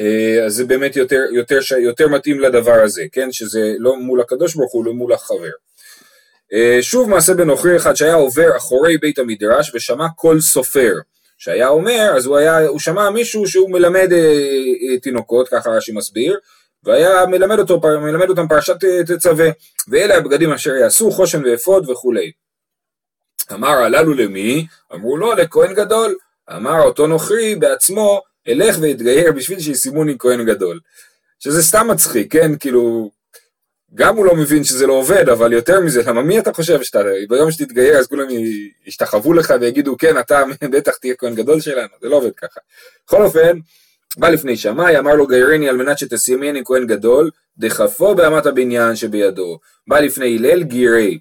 אה, 0.00 0.44
אז 0.44 0.54
זה 0.54 0.64
באמת 0.64 0.96
יותר, 0.96 1.20
יותר, 1.32 1.58
יותר 1.78 2.08
מתאים 2.08 2.40
לדבר 2.40 2.82
הזה, 2.84 3.02
כן? 3.12 3.32
שזה 3.32 3.74
לא 3.78 3.96
מול 3.96 4.20
הקדוש 4.20 4.54
ברוך 4.54 4.72
הוא, 4.72 4.84
לא 4.84 4.92
מול 4.92 5.12
החבר. 5.12 5.50
אה, 6.52 6.78
שוב 6.80 7.10
מעשה 7.10 7.34
בנוכרי 7.34 7.76
אחד 7.76 7.94
שהיה 7.94 8.14
עובר 8.14 8.56
אחורי 8.56 8.98
בית 8.98 9.18
המדרש 9.18 9.74
ושמע 9.74 10.08
קול 10.08 10.40
סופר. 10.40 10.94
שהיה 11.38 11.68
אומר, 11.68 12.12
אז 12.16 12.26
הוא, 12.26 12.36
היה, 12.36 12.66
הוא 12.66 12.78
שמע 12.78 13.10
מישהו 13.10 13.46
שהוא 13.46 13.70
מלמד 13.70 14.12
אה, 14.12 14.18
אה, 14.90 14.98
תינוקות, 15.00 15.48
ככה 15.48 15.70
רש"י 15.70 15.92
מסביר, 15.92 16.38
והיה 16.84 17.26
מלמד, 17.26 17.58
אותו, 17.58 17.80
מלמד 17.80 18.28
אותם 18.28 18.48
פרשת 18.48 18.84
אה, 18.84 19.04
תצווה, 19.04 19.48
ואלה 19.88 20.16
הבגדים 20.16 20.52
אשר 20.52 20.74
יעשו, 20.74 21.10
חושן 21.10 21.42
ואפוד 21.44 21.90
וכולי. 21.90 22.32
אמר 23.52 23.68
הללו 23.68 24.14
למי? 24.14 24.66
אמרו 24.94 25.16
לו 25.16 25.32
לכהן 25.32 25.74
גדול. 25.74 26.16
אמר 26.56 26.82
אותו 26.82 27.06
נוכרי 27.06 27.54
בעצמו, 27.54 28.20
אלך 28.48 28.76
ואתגייר 28.80 29.32
בשביל 29.32 29.60
שישימוני 29.60 30.16
כהן 30.18 30.46
גדול. 30.46 30.80
שזה 31.38 31.62
סתם 31.62 31.88
מצחיק, 31.90 32.32
כן? 32.32 32.56
כאילו, 32.58 33.10
גם 33.94 34.16
הוא 34.16 34.26
לא 34.26 34.36
מבין 34.36 34.64
שזה 34.64 34.86
לא 34.86 34.92
עובד, 34.92 35.28
אבל 35.28 35.52
יותר 35.52 35.80
מזה, 35.80 36.02
למה 36.06 36.22
מי 36.22 36.38
אתה 36.38 36.52
חושב 36.52 36.82
שאתה, 36.82 37.02
ביום 37.28 37.50
שתתגייר 37.50 37.98
אז 37.98 38.06
כולם 38.06 38.26
ישתחוו 38.86 39.32
לך 39.32 39.54
ויגידו, 39.60 39.96
כן, 39.96 40.18
אתה 40.18 40.42
בטח 40.72 40.96
תהיה 40.96 41.14
כהן 41.14 41.34
גדול 41.34 41.60
שלנו, 41.60 41.88
זה 42.00 42.08
לא 42.08 42.16
עובד 42.16 42.34
ככה. 42.34 42.60
בכל 43.06 43.22
אופן, 43.22 43.58
בא 44.16 44.28
לפני 44.28 44.56
שמאי, 44.56 44.98
אמר 44.98 45.14
לו 45.14 45.26
גיירני 45.26 45.68
על 45.68 45.76
מנת 45.76 45.98
שתשימני 45.98 46.62
כהן 46.64 46.86
גדול, 46.86 47.30
דחפו 47.58 48.14
באמת 48.14 48.46
הבניין 48.46 48.96
שבידו. 48.96 49.58
בא 49.86 49.98
לפני 49.98 50.36
הלל 50.36 50.62
גירי. 50.62 51.18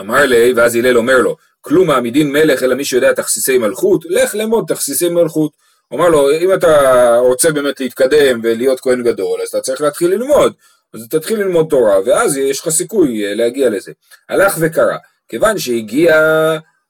אמר 0.00 0.26
לי, 0.26 0.52
ואז 0.52 0.74
הלל 0.74 0.98
אומר 0.98 1.18
לו, 1.18 1.36
כלום 1.60 1.86
מעמידין 1.86 2.32
מלך 2.32 2.62
אלא 2.62 2.74
מי 2.74 2.84
שיודע 2.84 3.12
תכסיסי 3.12 3.58
מלכות, 3.58 4.04
לך 4.08 4.34
למוד 4.34 4.64
תכסיסי 4.68 5.08
מלכות. 5.08 5.52
הוא 5.88 6.00
אמר 6.00 6.08
לו, 6.08 6.30
אם 6.30 6.54
אתה 6.54 7.16
רוצה 7.18 7.52
באמת 7.52 7.80
להתקדם 7.80 8.40
ולהיות 8.42 8.80
כהן 8.80 9.02
גדול, 9.02 9.40
אז 9.42 9.48
אתה 9.48 9.60
צריך 9.60 9.80
להתחיל 9.80 10.10
ללמוד. 10.10 10.54
אז 10.94 11.08
תתחיל 11.10 11.38
ללמוד 11.40 11.66
תורה, 11.70 11.98
ואז 12.06 12.36
יש 12.36 12.60
לך 12.60 12.68
סיכוי 12.68 13.26
אה, 13.26 13.34
להגיע 13.34 13.70
לזה. 13.70 13.92
הלך 14.28 14.56
וקרא, 14.60 14.96
כיוון 15.28 15.58
שהגיע 15.58 16.16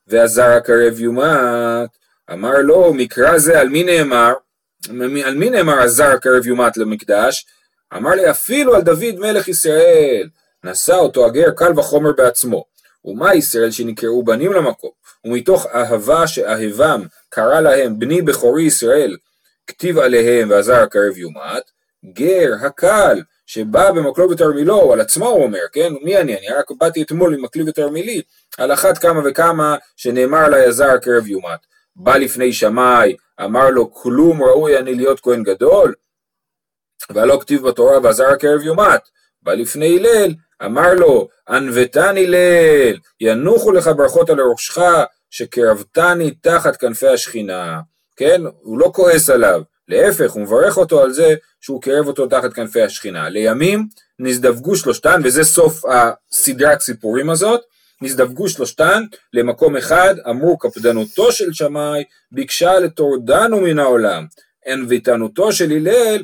ועזר 0.07 0.51
הקרב 0.51 1.01
יומת, 1.01 1.89
אמר 2.33 2.59
לו, 2.59 2.95
מקרא 2.95 3.39
זה 3.39 3.61
על 3.61 3.69
מי 3.69 3.85
נאמר? 3.85 4.33
על 5.25 5.35
מי 5.35 5.51
נאמר 5.51 5.81
עזר 5.81 6.11
הקרב 6.11 6.47
יומת 6.47 6.77
למקדש? 6.77 7.47
אמר 7.97 8.11
לי, 8.11 8.31
אפילו 8.31 8.75
על 8.75 8.83
דוד 8.83 9.15
מלך 9.19 9.49
ישראל, 9.49 10.29
נשא 10.65 10.95
אותו 10.95 11.27
הגר 11.27 11.51
קל 11.51 11.79
וחומר 11.79 12.13
בעצמו. 12.13 12.65
ומה 13.05 13.35
ישראל 13.35 13.71
שנקראו 13.71 14.25
בנים 14.25 14.53
למקום? 14.53 14.91
ומתוך 15.25 15.67
אהבה 15.67 16.27
שאהבם 16.27 17.07
קרא 17.29 17.61
להם 17.61 17.99
בני 17.99 18.23
בכורי 18.23 18.63
ישראל, 18.63 19.17
כתיב 19.67 19.99
עליהם 19.99 20.51
ועזר 20.51 20.83
הקרב 20.83 21.19
יומת, 21.19 21.63
גר 22.05 22.53
הקל 22.63 23.23
שבא 23.47 23.91
במקלו 23.91 24.31
ותרמילו, 24.31 24.93
על 24.93 25.01
עצמו 25.01 25.29
הוא 25.29 25.43
אומר, 25.43 25.59
כן? 25.73 25.93
מי 26.03 26.17
אני? 26.19 26.39
אני 26.39 26.49
רק 26.49 26.71
באתי 26.71 27.03
אתמול 27.03 27.35
עם 27.35 27.43
מקלי 27.43 27.69
ותרמילי, 27.69 28.23
על 28.59 28.73
אחת 28.73 28.99
כמה 28.99 29.21
וכמה 29.25 29.77
שנאמר 29.97 30.49
לה 30.49 30.65
יזר 30.65 30.91
הקרב 30.91 31.27
יומת. 31.27 31.61
בא 31.97 32.17
לפני 32.17 32.53
שמאי, 32.53 33.17
אמר 33.45 33.71
לו 33.71 33.95
כלום 33.95 34.43
ראוי 34.43 34.79
אני 34.79 34.95
להיות 34.95 35.21
כהן 35.21 35.43
גדול, 35.43 35.95
והלא 37.11 37.39
כתיב 37.41 37.69
בתורה 37.69 37.99
ועזר 38.03 38.27
הקרב 38.27 38.63
יומת. 38.63 39.01
בא 39.43 39.55
לפני 39.55 39.99
הלל, 39.99 40.35
אמר 40.65 40.95
לו, 40.95 41.29
ענוותני 41.49 42.27
ליל, 42.27 42.99
ינוחו 43.21 43.73
לך 43.73 43.91
ברכות 43.97 44.31
על 44.31 44.41
ראשך, 44.41 44.79
שקרבתני 45.31 46.31
תחת 46.31 46.77
כנפי 46.77 47.09
השכינה. 47.09 47.81
כן? 48.17 48.41
הוא 48.61 48.79
לא 48.79 48.91
כועס 48.95 49.31
עליו, 49.31 49.63
להפך, 49.89 50.31
הוא 50.31 50.43
מברך 50.43 50.77
אותו 50.77 51.03
על 51.03 51.13
זה 51.13 51.35
שהוא 51.61 51.83
קרב 51.83 52.07
אותו 52.07 52.27
תחת 52.27 52.53
כנפי 52.53 52.83
השכינה. 52.83 53.29
לימים 53.29 53.87
נזדווגו 54.19 54.77
שלושתן, 54.77 55.21
וזה 55.25 55.45
סוף 55.45 55.83
הסדרת 55.85 56.81
סיפורים 56.81 57.31
הזאת, 57.31 57.61
נזדווגו 58.03 58.49
שלושתן 58.49 59.03
למקום 59.33 59.77
אחד, 59.77 60.15
אמרו 60.31 60.59
קפדנותו 60.59 61.33
של 61.33 61.53
שמאי 61.53 62.05
ביקשה 62.33 62.79
לטורדנו 62.79 63.61
מן 63.61 63.79
העולם. 63.79 64.27
ענוותנותו 64.67 65.53
של 65.53 65.71
הלל 65.71 66.23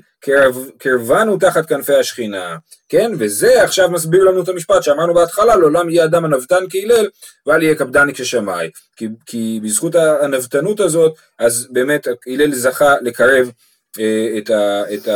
קרבנו 0.78 1.36
תחת 1.36 1.68
כנפי 1.68 1.94
השכינה, 1.94 2.56
כן? 2.88 3.12
וזה 3.18 3.62
עכשיו 3.62 3.90
מסביר 3.90 4.24
לנו 4.24 4.42
את 4.42 4.48
המשפט 4.48 4.82
שאמרנו 4.82 5.14
בהתחלה, 5.14 5.56
לעולם 5.56 5.90
יהיה 5.90 6.04
אדם 6.04 6.24
ענוותן 6.24 6.64
כהלל 6.70 7.08
ואל 7.46 7.62
יהיה 7.62 7.74
קפדני 7.74 8.14
כשמאי, 8.14 8.70
כי, 8.96 9.08
כי 9.26 9.60
בזכות 9.62 9.94
הענוותנות 9.94 10.80
הזאת, 10.80 11.14
אז 11.38 11.68
באמת 11.70 12.06
הלל 12.26 12.52
זכה 12.52 12.94
לקרב 13.02 13.50
אה, 13.98 14.38
את, 14.38 14.50
ה, 14.50 14.82
את 14.94 15.08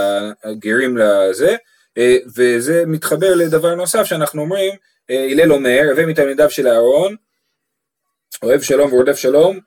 הגרים 0.44 0.96
לזה, 0.96 1.56
אה, 1.98 2.16
וזה 2.36 2.84
מתחבר 2.86 3.34
לדבר 3.34 3.74
נוסף 3.74 4.04
שאנחנו 4.04 4.42
אומרים, 4.42 4.74
אה, 5.10 5.28
הלל 5.30 5.52
אומר, 5.52 5.80
הווה 5.90 6.06
מתלמידיו 6.06 6.50
של 6.50 6.68
אהרון, 6.68 7.16
אוהב 8.42 8.62
שלום 8.62 8.92
ורודף 8.92 9.16
שלום, 9.16 9.58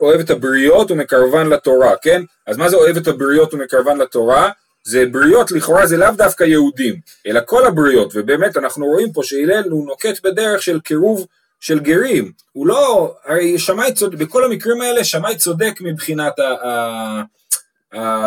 אוהב 0.00 0.20
את 0.20 0.30
הבריות 0.30 0.90
ומקרבן 0.90 1.48
לתורה, 1.48 1.96
כן? 2.02 2.22
אז 2.46 2.56
מה 2.56 2.68
זה 2.68 2.76
אוהב 2.76 2.96
את 2.96 3.06
הבריות 3.06 3.54
ומקרבן 3.54 3.98
לתורה? 3.98 4.50
זה 4.84 5.04
בריות 5.06 5.50
לכאורה 5.52 5.86
זה 5.86 5.96
לאו 5.96 6.10
דווקא 6.16 6.44
יהודים, 6.44 6.94
אלא 7.26 7.40
כל 7.46 7.66
הבריות, 7.66 8.12
ובאמת 8.14 8.56
אנחנו 8.56 8.86
רואים 8.86 9.12
פה 9.12 9.22
שהלל 9.24 9.70
הוא 9.70 9.86
נוקט 9.86 10.24
בדרך 10.24 10.62
של 10.62 10.80
קירוב 10.80 11.26
של 11.60 11.78
גרים, 11.78 12.32
הוא 12.52 12.66
לא, 12.66 13.14
הרי 13.24 13.58
שמאי 13.58 13.92
צודק, 13.92 14.18
בכל 14.18 14.44
המקרים 14.44 14.80
האלה 14.80 15.04
שמאי 15.04 15.36
צודק 15.36 15.74
מבחינת 15.80 16.38
ה, 16.38 16.42
ה, 16.42 17.22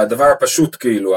הדבר 0.02 0.26
הפשוט 0.26 0.76
כאילו, 0.80 1.16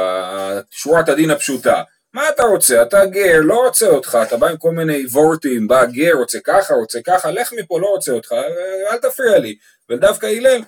שורת 0.70 1.08
הדין 1.08 1.30
הפשוטה, 1.30 1.82
מה 2.14 2.28
אתה 2.28 2.42
רוצה? 2.42 2.82
אתה 2.82 3.06
גר, 3.06 3.40
לא 3.42 3.66
רוצה 3.66 3.88
אותך, 3.88 4.18
אתה 4.22 4.36
בא 4.36 4.48
עם 4.48 4.56
כל 4.56 4.70
מיני 4.70 5.06
וורטים, 5.06 5.68
בא 5.68 5.84
גר, 5.84 6.12
רוצה 6.14 6.38
ככה, 6.44 6.74
רוצה 6.74 6.98
ככה, 7.06 7.30
לך 7.30 7.52
מפה, 7.52 7.80
לא 7.80 7.86
רוצה 7.86 8.12
אותך, 8.12 8.32
אל 8.90 8.96
תפריע 8.96 9.38
לי. 9.38 9.56
ודווקא 9.90 10.26
הלל 10.26 10.62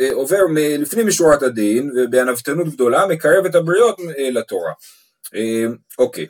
אה, 0.00 0.12
עובר 0.12 0.40
לפנים 0.78 1.06
משורת 1.06 1.42
הדין, 1.42 1.92
ובענוותנות 1.96 2.68
גדולה, 2.68 3.06
מקרב 3.06 3.44
את 3.46 3.54
הבריות 3.54 4.00
אה, 4.18 4.30
לתורה. 4.30 4.72
אה, 5.34 5.64
אוקיי. 5.98 6.26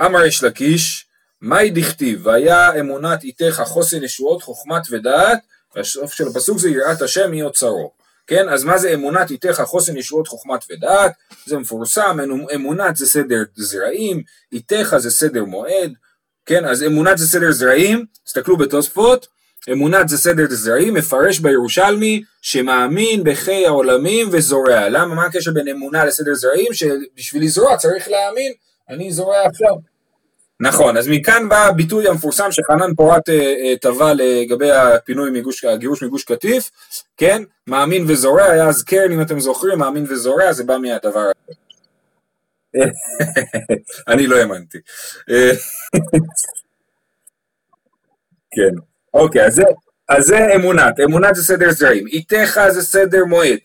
אמר 0.00 0.24
יש 0.24 0.44
לקיש, 0.44 1.06
מהי 1.40 1.70
דכתיב, 1.70 2.26
והיה 2.26 2.80
אמונת 2.80 3.24
איתך 3.24 3.62
חוסן 3.64 4.04
ישועות 4.04 4.42
חוכמת 4.42 4.82
ודעת, 4.90 5.38
והסוף 5.76 6.12
של 6.12 6.28
הפסוק 6.28 6.58
זה 6.58 6.70
יראת 6.70 7.02
השם 7.02 7.32
היא 7.32 7.42
אוצרו. 7.42 7.92
כן, 8.26 8.48
אז 8.48 8.64
מה 8.64 8.78
זה 8.78 8.94
אמונת 8.94 9.30
איתך 9.30 9.62
חוסן 9.64 9.96
ישועות 9.96 10.28
חוכמת 10.28 10.60
ודעת, 10.70 11.12
זה 11.46 11.58
מפורסם, 11.58 12.18
אמונת 12.54 12.96
זה 12.96 13.06
סדר 13.06 13.42
זרעים, 13.54 14.22
איתך 14.52 14.94
זה 14.98 15.10
סדר 15.10 15.44
מועד, 15.44 15.92
כן, 16.46 16.64
אז 16.64 16.82
אמונת 16.82 17.18
זה 17.18 17.28
סדר 17.28 17.52
זרעים, 17.52 18.06
תסתכלו 18.24 18.56
בתוספות, 18.56 19.26
אמונת 19.72 20.08
זה 20.08 20.18
סדר 20.18 20.44
זרעים, 20.48 20.94
מפרש 20.94 21.38
בירושלמי 21.38 22.22
שמאמין 22.42 23.24
בחיי 23.24 23.66
העולמים 23.66 24.28
וזורע. 24.32 24.88
למה? 24.88 25.14
מה 25.14 25.24
הקשר 25.24 25.52
בין 25.52 25.68
אמונה 25.68 26.04
לסדר 26.04 26.34
זרעים? 26.34 26.74
שבשביל 26.74 27.42
לזרוע 27.42 27.76
צריך 27.76 28.08
להאמין, 28.08 28.52
אני 28.88 29.12
זורע 29.12 29.46
עכשיו. 29.46 29.74
נכון, 30.60 30.96
אז 30.96 31.08
מכאן 31.08 31.48
בא 31.48 31.66
הביטוי 31.66 32.08
המפורסם 32.08 32.52
שחנן 32.52 32.94
פורת 32.96 33.22
טבע 33.80 34.06
אה, 34.06 34.14
לגבי 34.14 34.70
הפינוי 34.70 35.30
מגוש, 35.30 35.64
הגירוש 35.64 36.02
מגוש 36.02 36.24
קטיף, 36.24 36.70
כן? 37.16 37.42
מאמין 37.66 38.04
וזורע, 38.08 38.44
היה 38.44 38.68
אז 38.68 38.82
קרן 38.82 39.12
אם 39.12 39.20
אתם 39.20 39.40
זוכרים, 39.40 39.78
מאמין 39.78 40.04
וזורע, 40.08 40.52
זה 40.52 40.64
בא 40.64 40.78
מהדבר 40.78 41.20
הזה. 41.20 41.54
אני 44.08 44.26
לא 44.26 44.36
האמנתי. 44.36 44.78
אה, 45.30 45.50
כן. 48.54 48.74
אוקיי, 49.14 49.46
אז 49.46 49.54
זה, 49.54 49.62
אז 50.08 50.24
זה 50.24 50.54
אמונת, 50.54 51.00
אמונת 51.04 51.34
זה 51.34 51.44
סדר 51.44 51.70
זרעים, 51.70 52.06
איתך 52.06 52.60
זה 52.70 52.82
סדר 52.82 53.24
מועד, 53.24 53.58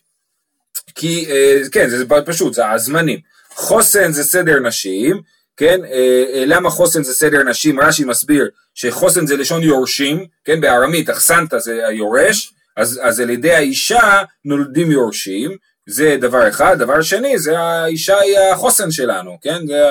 כי, 0.95 1.25
אה, 1.29 1.61
כן, 1.71 1.89
זה 1.89 2.05
פשוט, 2.25 2.53
זה 2.53 2.71
הזמנים, 2.71 3.19
חוסן 3.49 4.11
זה 4.11 4.23
סדר 4.23 4.59
נשים, 4.59 5.21
כן, 5.57 5.85
אה, 5.85 6.23
אה, 6.33 6.43
למה 6.45 6.69
חוסן 6.69 7.03
זה 7.03 7.13
סדר 7.13 7.43
נשים, 7.43 7.79
רש"י 7.79 8.05
מסביר 8.05 8.49
שחוסן 8.73 9.27
זה 9.27 9.37
לשון 9.37 9.63
יורשים, 9.63 10.25
כן, 10.45 10.61
בארמית, 10.61 11.09
אחסנת 11.09 11.53
זה 11.57 11.87
היורש, 11.87 12.53
אז, 12.77 12.99
אז 13.03 13.19
על 13.19 13.29
ידי 13.29 13.53
האישה 13.53 14.21
נולדים 14.45 14.91
יורשים, 14.91 15.57
זה 15.87 16.17
דבר 16.21 16.49
אחד, 16.49 16.75
דבר 16.79 17.01
שני, 17.01 17.39
זה 17.39 17.59
האישה 17.59 18.19
היא 18.19 18.39
החוסן 18.39 18.91
שלנו, 18.91 19.37
כן, 19.41 19.67
זה, 19.67 19.83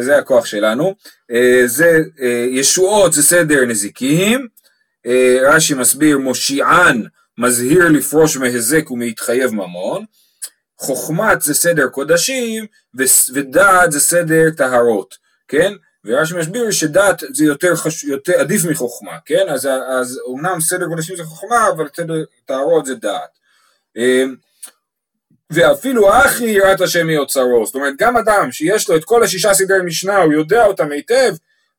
זה 0.00 0.18
הכוח 0.18 0.46
שלנו, 0.46 0.94
זה 1.66 2.02
ישועות 2.50 3.12
זה 3.12 3.22
סדר 3.22 3.64
נזיקים, 3.64 4.48
אה, 5.06 5.38
רש"י 5.42 5.74
מסביר 5.74 6.18
מושיען 6.18 7.06
מזהיר 7.38 7.88
לפרוש 7.88 8.36
מהיזק 8.36 8.90
ומהתחייב 8.90 9.50
ממון, 9.50 10.04
חוכמת 10.78 11.42
זה 11.42 11.54
סדר 11.54 11.88
קודשים 11.88 12.66
ודעת 13.34 13.92
זה 13.92 14.00
סדר 14.00 14.50
טהרות, 14.56 15.16
כן? 15.48 15.72
ורש"י 16.04 16.34
מסביר 16.34 16.70
שדת 16.70 17.22
זה 17.30 17.44
יותר, 17.44 17.76
חש... 17.76 18.04
יותר 18.04 18.40
עדיף 18.40 18.64
מחוכמה, 18.64 19.18
כן? 19.24 19.48
אז, 19.48 19.68
אז 20.00 20.20
אומנם 20.24 20.60
סדר 20.60 20.86
קודשים 20.86 21.16
זה 21.16 21.24
חוכמה, 21.24 21.68
אבל 21.68 21.88
סדר 21.96 22.24
טהרות 22.46 22.86
זה 22.86 22.94
דעת. 22.94 23.38
ואפילו 25.52 26.10
אחי 26.12 26.44
יראת 26.44 26.80
השם 26.80 27.06
מאוצרו, 27.06 27.66
זאת 27.66 27.74
אומרת 27.74 27.94
גם 27.98 28.16
אדם 28.16 28.52
שיש 28.52 28.88
לו 28.88 28.96
את 28.96 29.04
כל 29.04 29.22
השישה 29.22 29.54
סדרי 29.54 29.82
משנה, 29.84 30.16
הוא 30.16 30.32
יודע 30.32 30.66
אותם 30.66 30.92
היטב, 30.92 31.34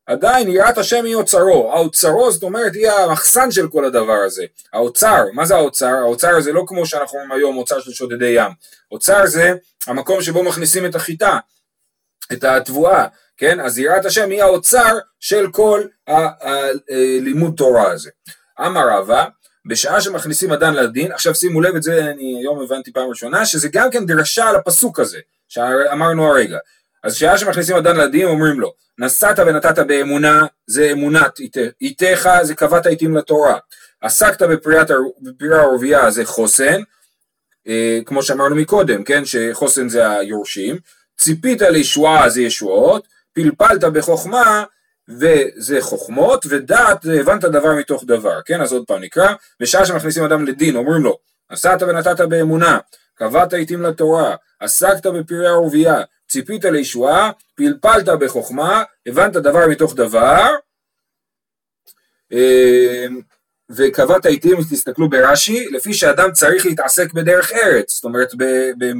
עדיין 0.06 0.48
יראת 0.48 0.78
השם 0.78 1.04
היא 1.04 1.14
אוצרו, 1.14 1.72
האוצרו 1.72 2.30
זאת 2.30 2.42
אומרת 2.42 2.74
היא 2.74 2.90
המחסן 2.90 3.50
של 3.50 3.68
כל 3.68 3.84
הדבר 3.84 4.18
הזה, 4.26 4.44
האוצר, 4.72 5.24
מה 5.32 5.44
זה 5.44 5.54
האוצר? 5.54 5.86
האוצר 5.86 6.40
זה 6.40 6.52
לא 6.52 6.64
כמו 6.66 6.86
שאנחנו 6.86 7.18
אומרים 7.18 7.40
היום 7.40 7.56
אוצר 7.56 7.80
של 7.80 7.92
שודדי 7.92 8.32
ים, 8.36 8.52
אוצר 8.92 9.26
זה 9.26 9.54
המקום 9.86 10.22
שבו 10.22 10.44
מכניסים 10.44 10.86
את 10.86 10.94
החיטה, 10.94 11.38
את 12.32 12.44
התבואה, 12.44 13.06
כן? 13.36 13.60
אז 13.60 13.78
יראת 13.78 14.04
השם 14.04 14.30
היא 14.30 14.42
האוצר 14.42 14.98
של 15.20 15.50
כל 15.52 15.82
הלימוד 16.06 17.50
אה, 17.50 17.56
תורה 17.56 17.90
הזה. 17.90 18.10
אמר 18.60 18.88
רבא, 18.88 19.24
בשעה 19.66 20.00
שמכניסים 20.00 20.52
אדם 20.52 20.74
לדין, 20.74 21.12
עכשיו 21.12 21.34
שימו 21.34 21.60
לב 21.60 21.74
את 21.76 21.82
זה 21.82 22.10
אני 22.10 22.38
היום 22.40 22.62
הבנתי 22.62 22.92
פעם 22.92 23.08
ראשונה, 23.08 23.46
שזה 23.46 23.68
גם 23.72 23.90
כן 23.90 24.06
דרשה 24.06 24.48
על 24.48 24.56
הפסוק 24.56 25.00
הזה, 25.00 25.18
שאמרנו 25.48 26.26
הרגע, 26.26 26.58
אז 27.04 27.14
שעה 27.14 27.38
שמכניסים 27.38 27.76
אדם 27.76 27.96
לדין 27.96 28.26
אומרים 28.26 28.60
לו, 28.60 28.72
נשאת 28.98 29.38
ונתת 29.38 29.78
באמונה, 29.78 30.46
זה 30.66 30.90
אמונת 30.92 31.38
איתך, 31.80 32.28
זה 32.42 32.54
קבעת 32.54 32.86
עיתים 32.86 33.16
לתורה. 33.16 33.58
עסקת 34.00 34.42
בפרירה 35.22 35.62
ערבייה 35.62 36.10
זה 36.10 36.24
חוסן, 36.24 36.82
אה, 37.68 37.98
כמו 38.06 38.22
שאמרנו 38.22 38.56
מקודם, 38.56 39.04
כן, 39.04 39.24
שחוסן 39.24 39.88
זה 39.88 40.10
היורשים, 40.10 40.78
ציפית 41.18 41.62
לישועה 41.62 42.28
זה 42.28 42.42
ישועות, 42.42 43.06
פלפלת 43.32 43.84
בחוכמה 43.84 44.64
וזה 45.08 45.80
חוכמות, 45.80 46.46
ודעת 46.48 47.06
הבנת 47.20 47.44
דבר 47.44 47.74
מתוך 47.74 48.04
דבר, 48.06 48.40
כן, 48.44 48.60
אז 48.60 48.72
עוד 48.72 48.84
פעם 48.86 49.00
נקרא, 49.00 49.28
בשעה 49.60 49.86
שמכניסים 49.86 50.24
אדם 50.24 50.44
לדין 50.44 50.76
אומרים 50.76 51.02
לו, 51.02 51.18
נשאת 51.52 51.82
ונתת 51.82 52.20
באמונה, 52.20 52.78
קבעת 53.14 53.52
עיתים 53.52 53.82
לתורה, 53.82 54.36
עסקת 54.60 55.06
בפרי 55.06 55.46
ערבייה, 55.46 56.02
ציפית 56.28 56.64
לישועה, 56.64 57.30
פלפלת 57.54 58.08
בחוכמה, 58.08 58.82
הבנת 59.06 59.32
דבר 59.32 59.66
מתוך 59.68 59.94
דבר, 59.94 60.46
אה, 62.32 63.06
וקבעת 63.70 64.26
עיתים, 64.26 64.56
תסתכלו 64.70 65.10
ברש"י, 65.10 65.66
לפי 65.70 65.94
שאדם 65.94 66.32
צריך 66.32 66.66
להתעסק 66.66 67.12
בדרך 67.12 67.52
ארץ, 67.52 67.94
זאת 67.94 68.04
אומרת 68.04 68.32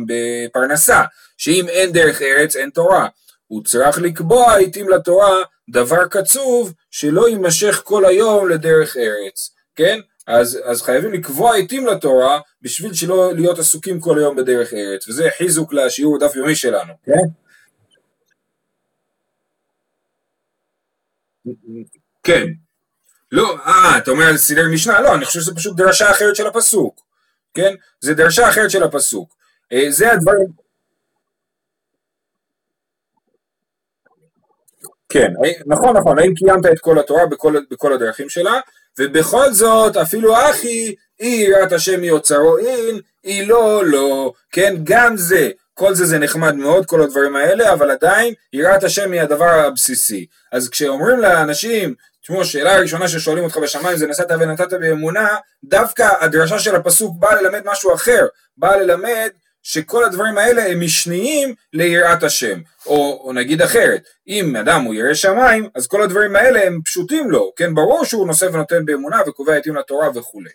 בפרנסה, 0.06 1.02
שאם 1.38 1.66
אין 1.68 1.92
דרך 1.92 2.22
ארץ 2.22 2.56
אין 2.56 2.70
תורה. 2.70 3.08
הוא 3.46 3.64
צריך 3.64 3.98
לקבוע 3.98 4.56
עיתים 4.56 4.88
לתורה 4.88 5.42
דבר 5.68 6.08
קצוב 6.08 6.72
שלא 6.90 7.28
יימשך 7.28 7.82
כל 7.84 8.04
היום 8.04 8.48
לדרך 8.48 8.96
ארץ, 8.96 9.54
כן? 9.76 10.00
אז, 10.26 10.60
אז 10.64 10.82
חייבים 10.82 11.12
לקבוע 11.12 11.54
עיתים 11.54 11.86
לתורה 11.86 12.40
בשביל 12.62 12.94
שלא 12.94 13.34
להיות 13.34 13.58
עסוקים 13.58 14.00
כל 14.00 14.18
היום 14.18 14.36
בדרך 14.36 14.72
ארץ, 14.74 15.08
וזה 15.08 15.28
חיזוק 15.38 15.72
לשיעור 15.72 16.18
דף 16.18 16.36
יומי 16.36 16.54
שלנו, 16.54 16.92
כן? 17.04 17.12
כן. 22.22 22.46
לא, 23.32 23.58
אה, 23.66 23.98
אתה 23.98 24.10
אומר 24.10 24.36
סידר 24.36 24.68
משנה? 24.72 25.00
לא, 25.00 25.14
אני 25.14 25.24
חושב 25.24 25.40
שזה 25.40 25.54
פשוט 25.54 25.76
דרשה 25.76 26.10
אחרת 26.10 26.36
של 26.36 26.46
הפסוק, 26.46 27.00
כן? 27.54 27.74
זה 28.00 28.14
דרשה 28.14 28.48
אחרת 28.48 28.70
של 28.70 28.82
הפסוק. 28.82 29.34
אה, 29.72 29.90
זה 29.90 30.12
הדברים... 30.12 30.63
כן, 35.14 35.32
נכון, 35.66 35.96
נכון, 35.96 36.18
האם 36.18 36.34
קיימת 36.34 36.66
את 36.66 36.78
כל 36.80 36.98
התורה 36.98 37.26
בכל, 37.26 37.56
בכל 37.70 37.92
הדרכים 37.92 38.28
שלה, 38.28 38.60
ובכל 38.98 39.52
זאת, 39.52 39.96
אפילו 39.96 40.36
אחי, 40.50 40.94
אי 41.20 41.26
יראת 41.26 41.72
השם 41.72 42.04
יוצרו 42.04 42.58
אין, 42.58 43.00
אי 43.24 43.46
לא, 43.46 43.82
לא, 43.84 44.32
כן, 44.52 44.74
גם 44.84 45.16
זה, 45.16 45.50
כל 45.74 45.94
זה 45.94 46.04
זה 46.04 46.18
נחמד 46.18 46.54
מאוד, 46.54 46.86
כל 46.86 47.02
הדברים 47.02 47.36
האלה, 47.36 47.72
אבל 47.72 47.90
עדיין 47.90 48.34
יראת 48.52 48.84
השם 48.84 49.12
היא 49.12 49.20
הדבר 49.20 49.44
הבסיסי. 49.44 50.26
אז 50.52 50.68
כשאומרים 50.68 51.18
לאנשים, 51.18 51.94
תשמעו, 52.22 52.40
השאלה 52.40 52.76
הראשונה 52.76 53.08
ששואלים 53.08 53.44
אותך 53.44 53.56
בשמיים 53.56 53.96
זה 53.96 54.06
נסעת 54.06 54.30
ונתת 54.40 54.72
באמונה, 54.72 55.28
דווקא 55.64 56.08
הדרשה 56.20 56.58
של 56.58 56.76
הפסוק 56.76 57.16
באה 57.18 57.42
ללמד 57.42 57.62
משהו 57.64 57.94
אחר, 57.94 58.26
באה 58.56 58.76
ללמד 58.76 59.30
שכל 59.64 60.04
הדברים 60.04 60.38
האלה 60.38 60.66
הם 60.66 60.80
משניים 60.80 61.54
ליראת 61.72 62.22
השם. 62.22 62.60
או, 62.86 63.20
או 63.24 63.32
נגיד 63.32 63.62
אחרת, 63.62 64.02
אם 64.28 64.56
אדם 64.56 64.82
הוא 64.82 64.94
ירא 64.94 65.14
שמיים, 65.14 65.68
אז 65.74 65.86
כל 65.86 66.02
הדברים 66.02 66.36
האלה 66.36 66.66
הם 66.66 66.80
פשוטים 66.84 67.30
לו, 67.30 67.52
כן, 67.56 67.74
ברור 67.74 68.04
שהוא 68.04 68.26
נושא 68.26 68.44
ונותן 68.52 68.84
באמונה 68.84 69.20
וקובע 69.26 69.56
עתים 69.56 69.76
לתורה 69.76 70.08
וכולי. 70.14 70.50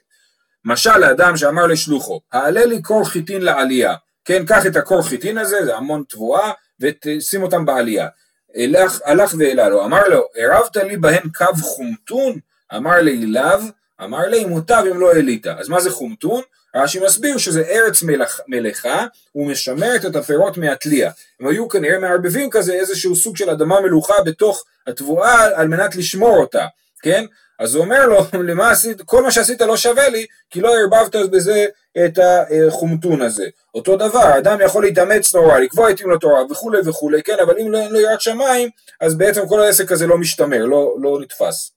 משל 0.65 0.97
לאדם 0.97 1.37
שאמר 1.37 1.67
לשלוחו, 1.67 2.19
העלה 2.31 2.65
לי 2.65 2.81
קור 2.81 3.09
חיטין 3.09 3.41
לעלייה, 3.41 3.95
כן, 4.25 4.45
קח 4.45 4.65
את 4.65 4.75
הקור 4.75 5.01
חיטין 5.01 5.37
הזה, 5.37 5.65
זה 5.65 5.75
המון 5.75 6.03
תבואה, 6.09 6.51
ושים 6.79 7.43
אותם 7.43 7.65
בעלייה. 7.65 8.07
הלך, 8.55 8.99
הלך 9.05 9.33
והעלה 9.39 9.69
לו, 9.69 9.85
אמר 9.85 10.07
לו, 10.07 10.23
ערבת 10.35 10.77
לי 10.77 10.97
בהן 10.97 11.29
קו 11.35 11.45
חומטון? 11.61 12.39
אמר 12.75 13.01
לי 13.01 13.25
לאו, 13.25 13.59
אמר 14.03 14.27
לי 14.27 14.45
מוטב 14.45 14.83
אם 14.91 14.99
לא 14.99 15.11
העלית. 15.13 15.47
אז 15.47 15.69
מה 15.69 15.79
זה 15.79 15.91
חומטון? 15.91 16.41
רש"י 16.75 16.99
מסביר 16.99 17.37
שזה 17.37 17.61
ארץ 17.61 18.03
מלאכה, 18.03 18.43
מלאכה 18.47 19.05
ומשמרת 19.35 20.05
את 20.05 20.15
הפירות 20.15 20.57
מהתלייה. 20.57 21.11
הם 21.39 21.47
היו 21.47 21.69
כנראה 21.69 21.99
מערבבים 21.99 22.49
כזה 22.49 22.73
איזשהו 22.73 23.15
סוג 23.15 23.37
של 23.37 23.49
אדמה 23.49 23.81
מלוכה 23.81 24.23
בתוך 24.25 24.65
התבואה 24.87 25.59
על 25.59 25.67
מנת 25.67 25.95
לשמור 25.95 26.37
אותה, 26.37 26.65
כן? 27.01 27.25
אז 27.59 27.75
הוא 27.75 27.83
אומר 27.83 28.05
לו, 28.05 28.25
למה 28.49 28.71
עשית, 28.71 29.01
כל 29.01 29.23
מה 29.23 29.31
שעשית 29.31 29.61
לא 29.61 29.77
שווה 29.77 30.09
לי, 30.09 30.25
כי 30.49 30.61
לא 30.61 30.75
ערבבת 30.77 31.15
בזה 31.15 31.65
את 32.05 32.19
החומטון 32.67 33.21
הזה. 33.21 33.45
אותו 33.75 33.97
דבר, 33.97 34.37
אדם 34.37 34.57
יכול 34.61 34.83
להתאמץ 34.83 35.35
נורא, 35.35 35.59
לקבוע 35.59 35.89
עתים 35.89 36.11
לתורה 36.11 36.43
וכולי 36.51 36.79
וכולי, 36.85 37.23
כן, 37.23 37.37
אבל 37.41 37.59
אם 37.59 37.71
לא, 37.71 37.87
לו 37.87 37.99
יראת 37.99 38.21
שמיים, 38.21 38.69
אז 39.01 39.15
בעצם 39.17 39.47
כל 39.47 39.59
העסק 39.61 39.91
הזה 39.91 40.07
לא 40.07 40.17
משתמר, 40.17 40.65
לא, 40.65 40.95
לא 41.01 41.19
נתפס. 41.21 41.71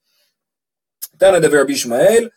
תנא 1.19 1.39
דבר 1.39 1.61
רבי 1.61 1.73
ישמעאל, 1.73 2.29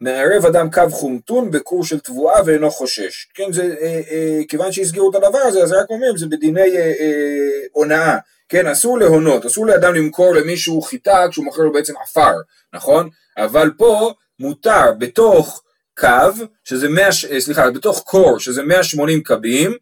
מערב 0.00 0.46
אדם 0.46 0.70
קו 0.70 0.90
חומטון 0.90 1.50
בקור 1.50 1.84
של 1.84 2.00
תבואה 2.00 2.40
ואינו 2.46 2.70
חושש. 2.70 3.28
כן, 3.34 3.52
זה, 3.52 3.74
אה, 3.80 4.00
אה, 4.10 4.40
כיוון 4.48 4.72
שהסגירו 4.72 5.10
את 5.10 5.14
הדבר 5.14 5.38
הזה, 5.38 5.62
אז 5.62 5.72
רק 5.72 5.90
אומרים, 5.90 6.16
זה 6.16 6.26
בדיני 6.26 6.60
אה, 6.60 6.92
אה, 7.00 7.60
הונאה. 7.72 8.18
כן, 8.48 8.66
אסור 8.66 8.98
להונות, 8.98 9.44
אסור 9.46 9.66
לאדם 9.66 9.94
למכור 9.94 10.34
למישהו 10.34 10.82
חיטה 10.82 11.26
כשהוא 11.30 11.44
מוכר 11.44 11.62
לו 11.62 11.72
בעצם 11.72 11.94
עפר, 12.02 12.32
נכון? 12.72 13.08
אבל 13.36 13.70
פה 13.76 14.12
מותר 14.38 14.92
בתוך 14.98 15.62
קו, 15.98 16.46
שזה 16.64 16.88
100, 16.88 17.06
אה, 17.06 17.40
סליחה, 17.40 17.70
בתוך 17.70 18.02
קור, 18.06 18.38
שזה 18.38 18.62
180 18.62 19.22
קבים, 19.22 19.76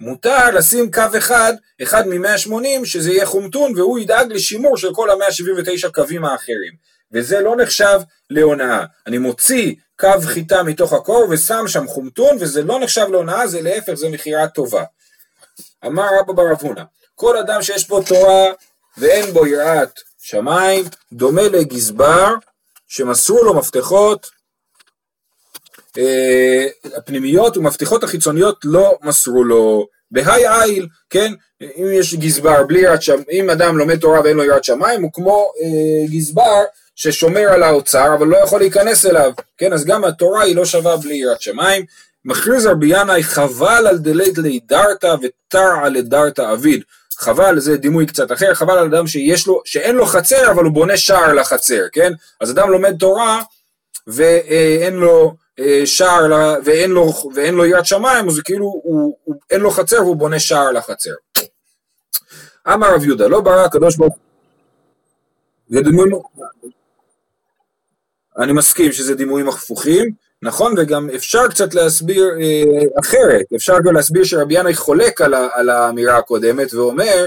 מותר 0.00 0.50
לשים 0.50 0.90
קו 0.90 1.02
אחד, 1.18 1.52
אחד 1.82 2.08
מ-180, 2.08 2.84
שזה 2.84 3.12
יהיה 3.12 3.26
חומטון, 3.26 3.78
והוא 3.78 3.98
ידאג 3.98 4.32
לשימור 4.32 4.76
של 4.76 4.94
כל 4.94 5.10
ה-179 5.10 5.88
קווים 5.94 6.24
האחרים. 6.24 6.72
וזה 7.12 7.40
לא 7.40 7.56
נחשב 7.56 8.00
להונאה. 8.30 8.84
אני 9.06 9.18
מוציא 9.18 9.74
קו 10.00 10.08
חיטה 10.22 10.62
מתוך 10.62 10.92
הקור 10.92 11.26
ושם 11.30 11.64
שם 11.66 11.86
חומטון, 11.86 12.36
וזה 12.40 12.62
לא 12.62 12.80
נחשב 12.80 13.06
להונאה, 13.10 13.46
זה 13.46 13.62
להפך, 13.62 13.94
זה 13.94 14.08
מכירה 14.08 14.48
טובה. 14.48 14.84
אמר 15.86 16.06
רבא 16.20 16.32
בר 16.32 16.52
אבונה, 16.52 16.84
כל 17.14 17.36
אדם 17.36 17.62
שיש 17.62 17.88
בו 17.88 18.02
תורה 18.02 18.52
ואין 18.98 19.32
בו 19.32 19.46
יראת 19.46 20.00
שמיים, 20.18 20.84
דומה 21.12 21.42
לגזבר 21.42 22.34
שמסרו 22.88 23.42
לו 23.44 23.54
מפתחות 23.54 24.30
אה, 25.98 26.66
הפנימיות 26.96 27.56
ומפתחות 27.56 28.04
החיצוניות 28.04 28.58
לא 28.64 28.98
מסרו 29.02 29.44
לו. 29.44 29.86
בהאי 30.10 30.48
איל, 30.48 30.86
כן, 31.10 31.32
אם 31.60 31.86
יש 31.92 32.14
גזבר 32.14 32.62
בלי 32.62 32.80
יראת 32.80 33.02
שמיים, 33.02 33.24
אם 33.30 33.50
אדם 33.50 33.78
לומד 33.78 33.98
תורה 33.98 34.20
ואין 34.20 34.36
לו 34.36 34.44
יראת 34.44 34.64
שמיים, 34.64 35.02
הוא 35.02 35.10
כמו 35.12 35.52
אה, 35.62 36.06
גזבר 36.16 36.64
ששומר 36.98 37.52
על 37.52 37.62
האוצר 37.62 38.14
אבל 38.14 38.26
לא 38.26 38.36
יכול 38.36 38.60
להיכנס 38.60 39.06
אליו, 39.06 39.32
כן, 39.58 39.72
אז 39.72 39.84
גם 39.84 40.04
התורה 40.04 40.42
היא 40.42 40.56
לא 40.56 40.64
שווה 40.64 40.96
בלי 40.96 41.14
יראת 41.14 41.42
שמיים. 41.42 41.84
מכריז 42.24 42.66
רבי 42.66 42.86
ינאי 42.86 43.22
חבל 43.22 43.86
על 43.86 43.98
דלית 43.98 44.38
לידרתא 44.38 45.14
ותר 45.22 45.70
על 45.84 45.92
לדרתא 45.92 46.52
אביד. 46.52 46.82
חבל 47.16 47.58
זה 47.58 47.76
דימוי 47.76 48.06
קצת 48.06 48.32
אחר, 48.32 48.54
חבל 48.54 48.78
על 48.78 48.94
אדם 48.94 49.06
שיש 49.06 49.46
לו, 49.46 49.62
שאין 49.64 49.96
לו 49.96 50.06
חצר 50.06 50.50
אבל 50.50 50.64
הוא 50.64 50.72
בונה 50.72 50.96
שער 50.96 51.32
לחצר, 51.34 51.82
כן? 51.92 52.12
אז 52.40 52.50
אדם 52.50 52.70
לומד 52.70 52.96
תורה 52.98 53.42
ואין 54.06 54.94
לו 54.94 55.34
אה, 55.58 55.82
שער 55.84 56.56
ואין 56.64 56.90
לו, 56.90 57.12
ואין 57.34 57.54
לו 57.54 57.66
יראת 57.66 57.86
שמיים, 57.86 58.28
אז 58.28 58.40
כאילו 58.40 58.64
הוא, 58.66 59.16
הוא, 59.24 59.36
אין 59.50 59.60
לו 59.60 59.70
חצר 59.70 59.96
והוא 59.96 60.16
בונה 60.16 60.38
שער 60.38 60.72
לחצר. 60.72 61.14
אמר 62.72 62.94
רב 62.94 63.04
יהודה, 63.04 63.28
לא 63.28 63.40
ברא 63.40 63.64
הקדוש 63.64 63.96
ברוך 63.96 64.16
דימוי, 65.70 66.10
אני 68.38 68.52
מסכים 68.52 68.92
שזה 68.92 69.14
דימויים 69.14 69.48
הפוכים, 69.48 70.10
נכון, 70.42 70.74
וגם 70.76 71.10
אפשר 71.14 71.48
קצת 71.48 71.74
להסביר 71.74 72.28
אה, 72.40 73.00
אחרת, 73.00 73.44
אפשר 73.56 73.74
גם 73.84 73.94
להסביר 73.94 74.24
שרבי 74.24 74.58
ינאי 74.58 74.74
חולק 74.74 75.20
על, 75.20 75.34
על 75.34 75.70
האמירה 75.70 76.16
הקודמת 76.16 76.74
ואומר, 76.74 77.26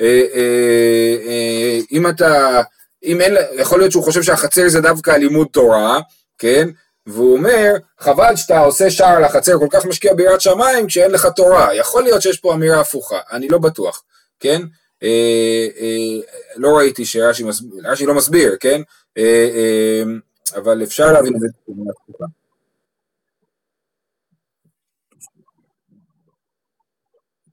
אה, 0.00 0.22
אה, 0.34 1.16
אה, 1.26 1.78
אם 1.92 2.08
אתה, 2.08 2.62
אם 3.04 3.20
אין, 3.20 3.36
יכול 3.52 3.78
להיות 3.78 3.92
שהוא 3.92 4.04
חושב 4.04 4.22
שהחצר 4.22 4.68
זה 4.68 4.80
דווקא 4.80 5.10
לימוד 5.10 5.46
תורה, 5.52 6.00
כן, 6.38 6.68
והוא 7.06 7.36
אומר, 7.36 7.74
חבל 8.00 8.36
שאתה 8.36 8.58
עושה 8.58 8.90
שער 8.90 9.20
לחצר, 9.20 9.58
כל 9.58 9.66
כך 9.70 9.86
משקיע 9.86 10.14
ביראת 10.14 10.40
שמיים 10.40 10.86
כשאין 10.86 11.10
לך 11.10 11.26
תורה, 11.36 11.74
יכול 11.74 12.02
להיות 12.02 12.22
שיש 12.22 12.38
פה 12.38 12.54
אמירה 12.54 12.80
הפוכה, 12.80 13.18
אני 13.32 13.48
לא 13.48 13.58
בטוח, 13.58 14.02
כן, 14.40 14.62
אה, 15.02 15.66
אה, 15.80 16.20
לא 16.56 16.76
ראיתי 16.76 17.04
שרש"י 17.04 17.44
רש"י 17.84 18.06
לא 18.06 18.14
מסביר, 18.14 18.56
כן, 18.60 18.82
אה, 19.18 19.48
אה, 19.54 20.02
אבל 20.52 20.82
אפשר 20.82 21.12
להבין 21.12 21.34
את 21.34 21.40
זה. 21.40 21.46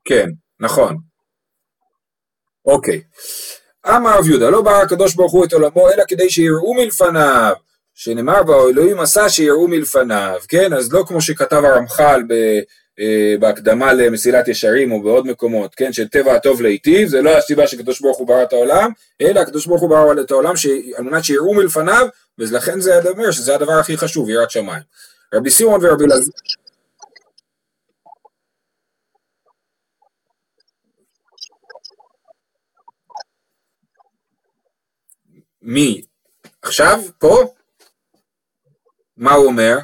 כן, 0.05 0.29
נכון. 0.59 0.97
אוקיי. 2.65 3.01
אמר 3.87 4.17
רב 4.17 4.29
יהודה, 4.29 4.49
לא 4.49 4.61
ברא 4.61 4.81
הקדוש 4.81 5.15
ברוך 5.15 5.33
הוא 5.33 5.45
את 5.45 5.53
עולמו, 5.53 5.89
אלא 5.89 6.03
כדי 6.07 6.29
שיראו 6.29 6.73
מלפניו, 6.73 7.53
שנאמר 7.93 8.43
באלוהים 8.43 8.99
עשה 8.99 9.29
שיראו 9.29 9.67
מלפניו, 9.67 10.39
כן? 10.47 10.73
אז 10.73 10.93
לא 10.93 11.03
כמו 11.07 11.21
שכתב 11.21 11.61
הרמח"ל 11.65 12.23
ב, 12.27 12.33
אה, 12.99 13.35
בהקדמה 13.39 13.93
למסילת 13.93 14.47
ישרים 14.47 14.91
או 14.91 15.03
בעוד 15.03 15.27
מקומות, 15.27 15.75
כן? 15.75 15.93
שטבע 15.93 16.35
הטוב 16.35 16.61
להיטיב, 16.61 17.07
זה 17.07 17.21
לא 17.21 17.37
הסיבה 17.37 17.67
שקדוש 17.67 18.01
ברוך 18.01 18.17
הוא 18.17 18.27
ברא 18.27 18.43
את 18.43 18.53
העולם, 18.53 18.91
אלא 19.21 19.39
הקדוש 19.39 19.65
ברוך 19.65 19.81
הוא 19.81 19.89
ברא 19.89 20.21
את 20.21 20.31
העולם. 20.31 20.53
על 20.95 21.03
מנת 21.03 21.23
שיראו 21.23 21.53
מלפניו, 21.53 22.07
ולכן 22.41 22.79
זה 22.79 23.09
אומר 23.09 23.31
שזה 23.31 23.55
הדבר 23.55 23.73
הכי 23.73 23.97
חשוב, 23.97 24.29
יראת 24.29 24.51
שמיים. 24.51 24.83
רבי 25.33 25.49
סימון 25.49 25.85
ורבי 25.85 26.05
אלעזר 26.05 26.31
מי? 35.61 36.01
עכשיו? 36.61 36.99
פה? 37.19 37.53
מה 39.17 39.33
הוא 39.33 39.45
אומר? 39.45 39.77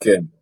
כן. 0.00 0.41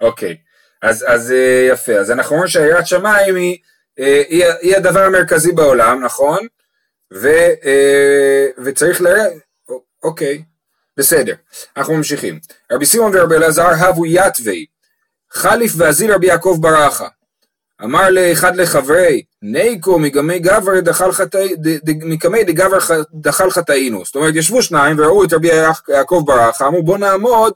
אוקיי, 0.00 0.36
אז, 0.82 1.32
אה, 1.32 1.66
יפה, 1.72 1.92
אז 1.92 2.10
אנחנו 2.10 2.34
אומרים 2.34 2.48
שהיראת 2.48 2.86
שמיים 2.86 3.36
היא, 3.36 3.58
אה, 3.98 4.76
הדבר 4.76 5.00
המרכזי 5.00 5.52
בעולם, 5.52 6.04
נכון? 6.04 6.46
אה, 7.24 8.46
וצריך 8.64 9.02
ל... 9.02 9.06
אוקיי, 10.02 10.42
בסדר, 10.96 11.34
אנחנו 11.76 11.94
ממשיכים. 11.94 12.40
רבי 12.72 12.86
סימון 12.86 13.12
ורבי 13.14 13.36
אלעזר 13.36 13.68
הבו 13.68 14.06
יתווי, 14.06 14.66
חליף 15.30 15.72
ואזיל 15.76 16.12
רבי 16.12 16.26
יעקב 16.26 16.58
ברכה. 16.60 17.08
אמר 17.84 18.10
לאחד 18.10 18.56
לחברי, 18.56 19.22
ניקו 19.42 19.98
מגמי 19.98 20.38
גבר 20.38 20.72
מקמי 21.84 22.44
דגבר 22.44 22.78
דחל 23.14 23.50
חטאינו. 23.50 24.04
זאת 24.04 24.14
אומרת, 24.14 24.34
ישבו 24.36 24.62
שניים 24.62 24.98
וראו 24.98 25.24
את 25.24 25.32
רבי 25.32 25.48
יעקב 25.88 26.22
ברכה, 26.26 26.66
אמרו 26.66 26.82
בוא 26.82 26.98
נעמוד, 26.98 27.52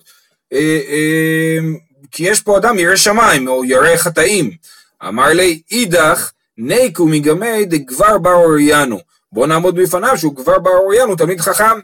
כי 2.10 2.22
יש 2.22 2.40
פה 2.40 2.56
אדם 2.56 2.78
ירא 2.78 2.96
שמיים, 2.96 3.48
או 3.48 3.64
ירא 3.64 3.96
חטאים. 3.96 4.50
אמר 5.08 5.28
לי, 5.28 5.62
אידך, 5.70 6.30
ניקו 6.58 7.06
מגמי 7.06 7.64
דגבר 7.64 8.18
בר 8.18 8.34
אוריינו. 8.34 9.00
בוא 9.32 9.46
נעמוד 9.46 9.76
בפניו 9.76 10.18
שהוא 10.18 10.36
גבר 10.36 10.58
בר 10.58 10.70
אוריינו, 10.70 11.16
תלמיד 11.16 11.40
חכם. 11.40 11.80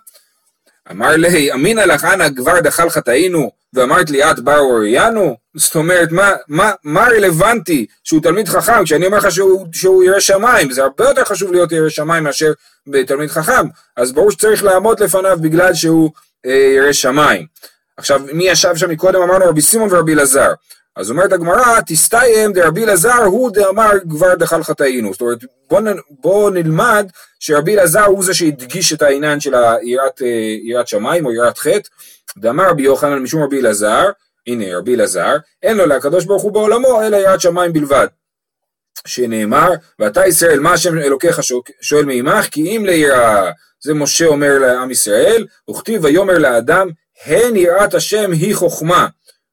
אמר 0.90 1.16
לי, 1.16 1.52
אמינא 1.52 1.80
לך 1.80 2.04
אנא 2.04 2.28
כבר 2.36 2.60
דחל 2.60 2.90
חטאינו, 2.90 3.50
ואמרת 3.72 4.10
לי 4.10 4.30
את 4.30 4.40
בר 4.40 4.58
אוריינו? 4.58 5.36
זאת 5.56 5.74
אומרת, 5.74 6.12
מה, 6.12 6.32
מה, 6.48 6.72
מה 6.84 7.06
רלוונטי 7.08 7.86
שהוא 8.04 8.22
תלמיד 8.22 8.48
חכם, 8.48 8.84
כשאני 8.84 9.06
אומר 9.06 9.18
לך 9.18 9.30
שהוא, 9.30 9.66
שהוא 9.72 10.04
ירא 10.04 10.20
שמיים, 10.20 10.70
זה 10.70 10.82
הרבה 10.82 11.04
יותר 11.08 11.24
חשוב 11.24 11.52
להיות 11.52 11.72
ירא 11.72 11.88
שמיים 11.88 12.24
מאשר 12.24 12.52
תלמיד 13.06 13.30
חכם, 13.30 13.66
אז 13.96 14.12
ברור 14.12 14.30
שצריך 14.30 14.64
לעמוד 14.64 15.02
לפניו 15.02 15.38
בגלל 15.40 15.74
שהוא 15.74 16.10
אה, 16.46 16.72
ירא 16.76 16.92
שמיים. 16.92 17.46
עכשיו, 18.00 18.20
מי 18.32 18.48
ישב 18.48 18.76
שם 18.76 18.90
מקודם? 18.90 19.22
אמרנו 19.22 19.44
רבי 19.44 19.60
סימון 19.60 19.88
ורבי 19.92 20.14
אלעזר. 20.14 20.52
אז 20.96 21.10
אומרת 21.10 21.32
הגמרא, 21.32 21.80
תסתיים 21.86 22.52
דרבי 22.52 22.84
אלעזר 22.84 23.22
הוא 23.24 23.50
דאמר 23.50 23.90
כבר 24.10 24.34
דחל 24.34 24.62
חטאינו. 24.62 25.12
זאת 25.12 25.20
אומרת, 25.20 25.38
בוא, 25.70 25.80
בוא 26.10 26.50
נלמד 26.50 27.06
שרבי 27.40 27.74
אלעזר 27.74 28.04
הוא 28.04 28.24
זה 28.24 28.34
שהדגיש 28.34 28.92
את 28.92 29.02
העניין 29.02 29.40
של 29.40 29.54
יראת, 29.82 30.22
אה, 30.22 30.26
יראת 30.62 30.88
שמיים 30.88 31.26
או 31.26 31.32
יראת 31.32 31.58
חטא. 31.58 31.88
דאמר 32.38 32.68
רבי 32.70 32.82
יוחנן 32.82 33.18
משום 33.18 33.42
רבי 33.42 33.60
אלעזר, 33.60 34.10
הנה 34.46 34.78
רבי 34.78 34.94
אלעזר, 34.94 35.36
אין 35.62 35.76
לו 35.76 35.86
לקדוש 35.86 36.24
ברוך 36.24 36.42
הוא 36.42 36.52
בעולמו 36.52 37.02
אלא 37.02 37.16
יראת 37.16 37.40
שמיים 37.40 37.72
בלבד. 37.72 38.06
שנאמר, 39.06 39.70
ואתה 39.98 40.26
ישראל, 40.26 40.60
מה 40.60 40.72
השם 40.72 40.98
אלוקיך 40.98 41.40
שואל 41.80 42.04
מעמך? 42.04 42.48
כי 42.50 42.76
אם 42.76 42.84
ליראה, 42.86 43.50
זה 43.80 43.94
משה 43.94 44.26
אומר 44.26 44.58
לעם 44.58 44.90
ישראל, 44.90 45.46
וכתיב 45.70 46.04
ויאמר 46.04 46.38
לאדם, 46.38 46.88
הן 47.24 47.56
יראת 47.56 47.94
השם 47.94 48.32
היא 48.32 48.54
חוכמה. 48.54 49.06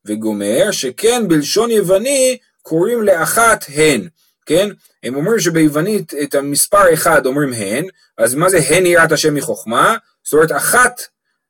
וגומר 0.08 0.71
שכן 0.71 1.27
בלשון 1.27 1.71
יווני 1.71 2.38
קוראים 2.62 3.03
לאחת 3.03 3.65
הן, 3.75 4.08
כן? 4.45 4.69
הם 5.03 5.15
אומרים 5.15 5.39
שביוונית 5.39 6.13
את 6.23 6.36
המספר 6.36 6.93
אחד 6.93 7.25
אומרים 7.25 7.53
הן, 7.53 7.86
אז 8.17 8.36
מה 8.36 8.49
זה 8.49 8.58
הן 8.58 8.86
יראת 8.86 9.12
השם 9.12 9.36
מחוכמה? 9.36 9.95
זאת 10.23 10.34
אומרת 10.34 10.51
אחת 10.51 11.01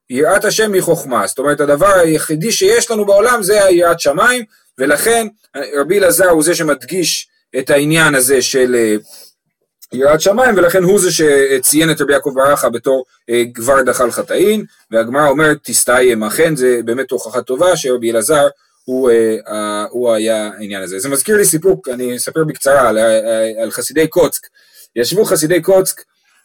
יראת 0.09 0.45
השם 0.45 0.71
מחוכמה, 0.71 1.27
זאת 1.27 1.39
אומרת 1.39 1.59
הדבר 1.59 1.93
היחידי 1.93 2.51
שיש 2.51 2.91
לנו 2.91 3.05
בעולם 3.05 3.43
זה 3.43 3.65
היראת 3.65 3.99
שמיים, 3.99 4.45
ולכן 4.77 5.27
רבי 5.79 5.99
אלעזר 5.99 6.29
הוא 6.29 6.43
זה 6.43 6.55
שמדגיש 6.55 7.27
את 7.59 7.69
העניין 7.69 8.15
הזה 8.15 8.41
של 8.41 8.75
אה, 8.75 8.95
יראת 9.93 10.21
שמיים, 10.21 10.57
ולכן 10.57 10.83
הוא 10.83 10.99
זה 10.99 11.09
שציין 11.11 11.91
את 11.91 12.01
רבי 12.01 12.13
יעקב 12.13 12.31
ברכה 12.35 12.69
בתור 12.69 13.05
אה, 13.29 13.43
כבר 13.53 13.81
דחל 13.81 14.11
חטאין, 14.11 14.65
והגמרא 14.91 15.27
אומרת 15.27 15.57
תסתיים, 15.63 16.23
אכן 16.23 16.55
זה 16.55 16.79
באמת 16.85 17.11
הוכחה 17.11 17.41
טובה 17.41 17.77
שרבי 17.77 18.11
אלעזר 18.11 18.47
הוא, 18.83 19.11
אה, 19.47 19.85
הוא 19.89 20.13
היה 20.13 20.49
העניין 20.57 20.83
הזה. 20.83 20.99
זה 20.99 21.09
מזכיר 21.09 21.37
לי 21.37 21.45
סיפור, 21.45 21.81
אני 21.93 22.15
אספר 22.15 22.43
בקצרה 22.43 22.89
על, 22.89 22.97
אה, 22.97 23.63
על 23.63 23.71
חסידי 23.71 24.07
קוצק. 24.07 24.47
ישבו 24.95 25.25
חסידי 25.25 25.61
קוצק 25.61 26.01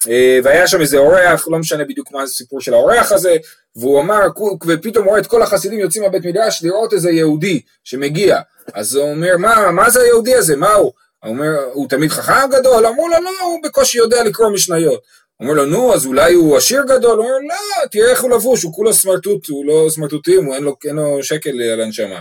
אה, 0.08 0.38
והיה 0.44 0.66
שם 0.68 0.80
איזה 0.80 0.98
אורח, 0.98 1.48
לא 1.48 1.58
משנה 1.58 1.84
בדיוק 1.84 2.12
מה 2.12 2.22
הסיפור 2.22 2.60
של 2.60 2.74
האורח 2.74 3.12
הזה, 3.12 3.36
והוא 3.76 4.00
אמר, 4.00 4.20
ופתאום 4.66 5.08
רואה 5.08 5.18
את 5.18 5.26
כל 5.26 5.42
החסידים 5.42 5.78
יוצאים 5.78 6.04
מהבית 6.04 6.24
מדרש 6.24 6.64
לראות 6.64 6.92
איזה 6.92 7.10
יהודי 7.10 7.60
שמגיע. 7.84 8.40
אז 8.74 8.94
הוא 8.94 9.10
אומר, 9.10 9.36
מה, 9.38 9.70
מה 9.70 9.90
זה 9.90 10.00
היהודי 10.00 10.34
הזה, 10.34 10.56
מה 10.56 10.72
הוא? 10.72 10.92
אומר, 11.30 11.64
הוא 11.72 11.88
תמיד 11.88 12.10
חכם 12.10 12.50
גדול? 12.50 12.86
אמרו 12.86 13.08
לו, 13.08 13.20
לא, 13.20 13.30
הוא 13.42 13.60
בקושי 13.62 13.98
יודע 13.98 14.24
לקרוא 14.24 14.50
משניות. 14.50 15.02
אומר 15.40 15.54
לו, 15.54 15.66
נו, 15.66 15.94
אז 15.94 16.06
אולי 16.06 16.32
הוא 16.32 16.56
עשיר 16.56 16.82
גדול? 16.88 17.18
הוא 17.18 17.26
אומר, 17.26 17.38
לא, 17.38 17.86
תראה 17.86 18.10
איך 18.10 18.22
הוא 18.22 18.30
לבוש, 18.30 18.62
הוא 18.62 18.72
כולו 18.72 18.92
סמרטוט, 18.92 19.48
הוא 19.48 19.66
לא 19.66 19.86
סמרטוטים, 19.90 20.44
הוא 20.44 20.54
אין 20.54 20.62
לו, 20.62 20.76
אין 20.84 20.96
לו 20.96 21.18
שקל 21.22 21.62
על 21.62 21.80
הנשמה. 21.80 22.20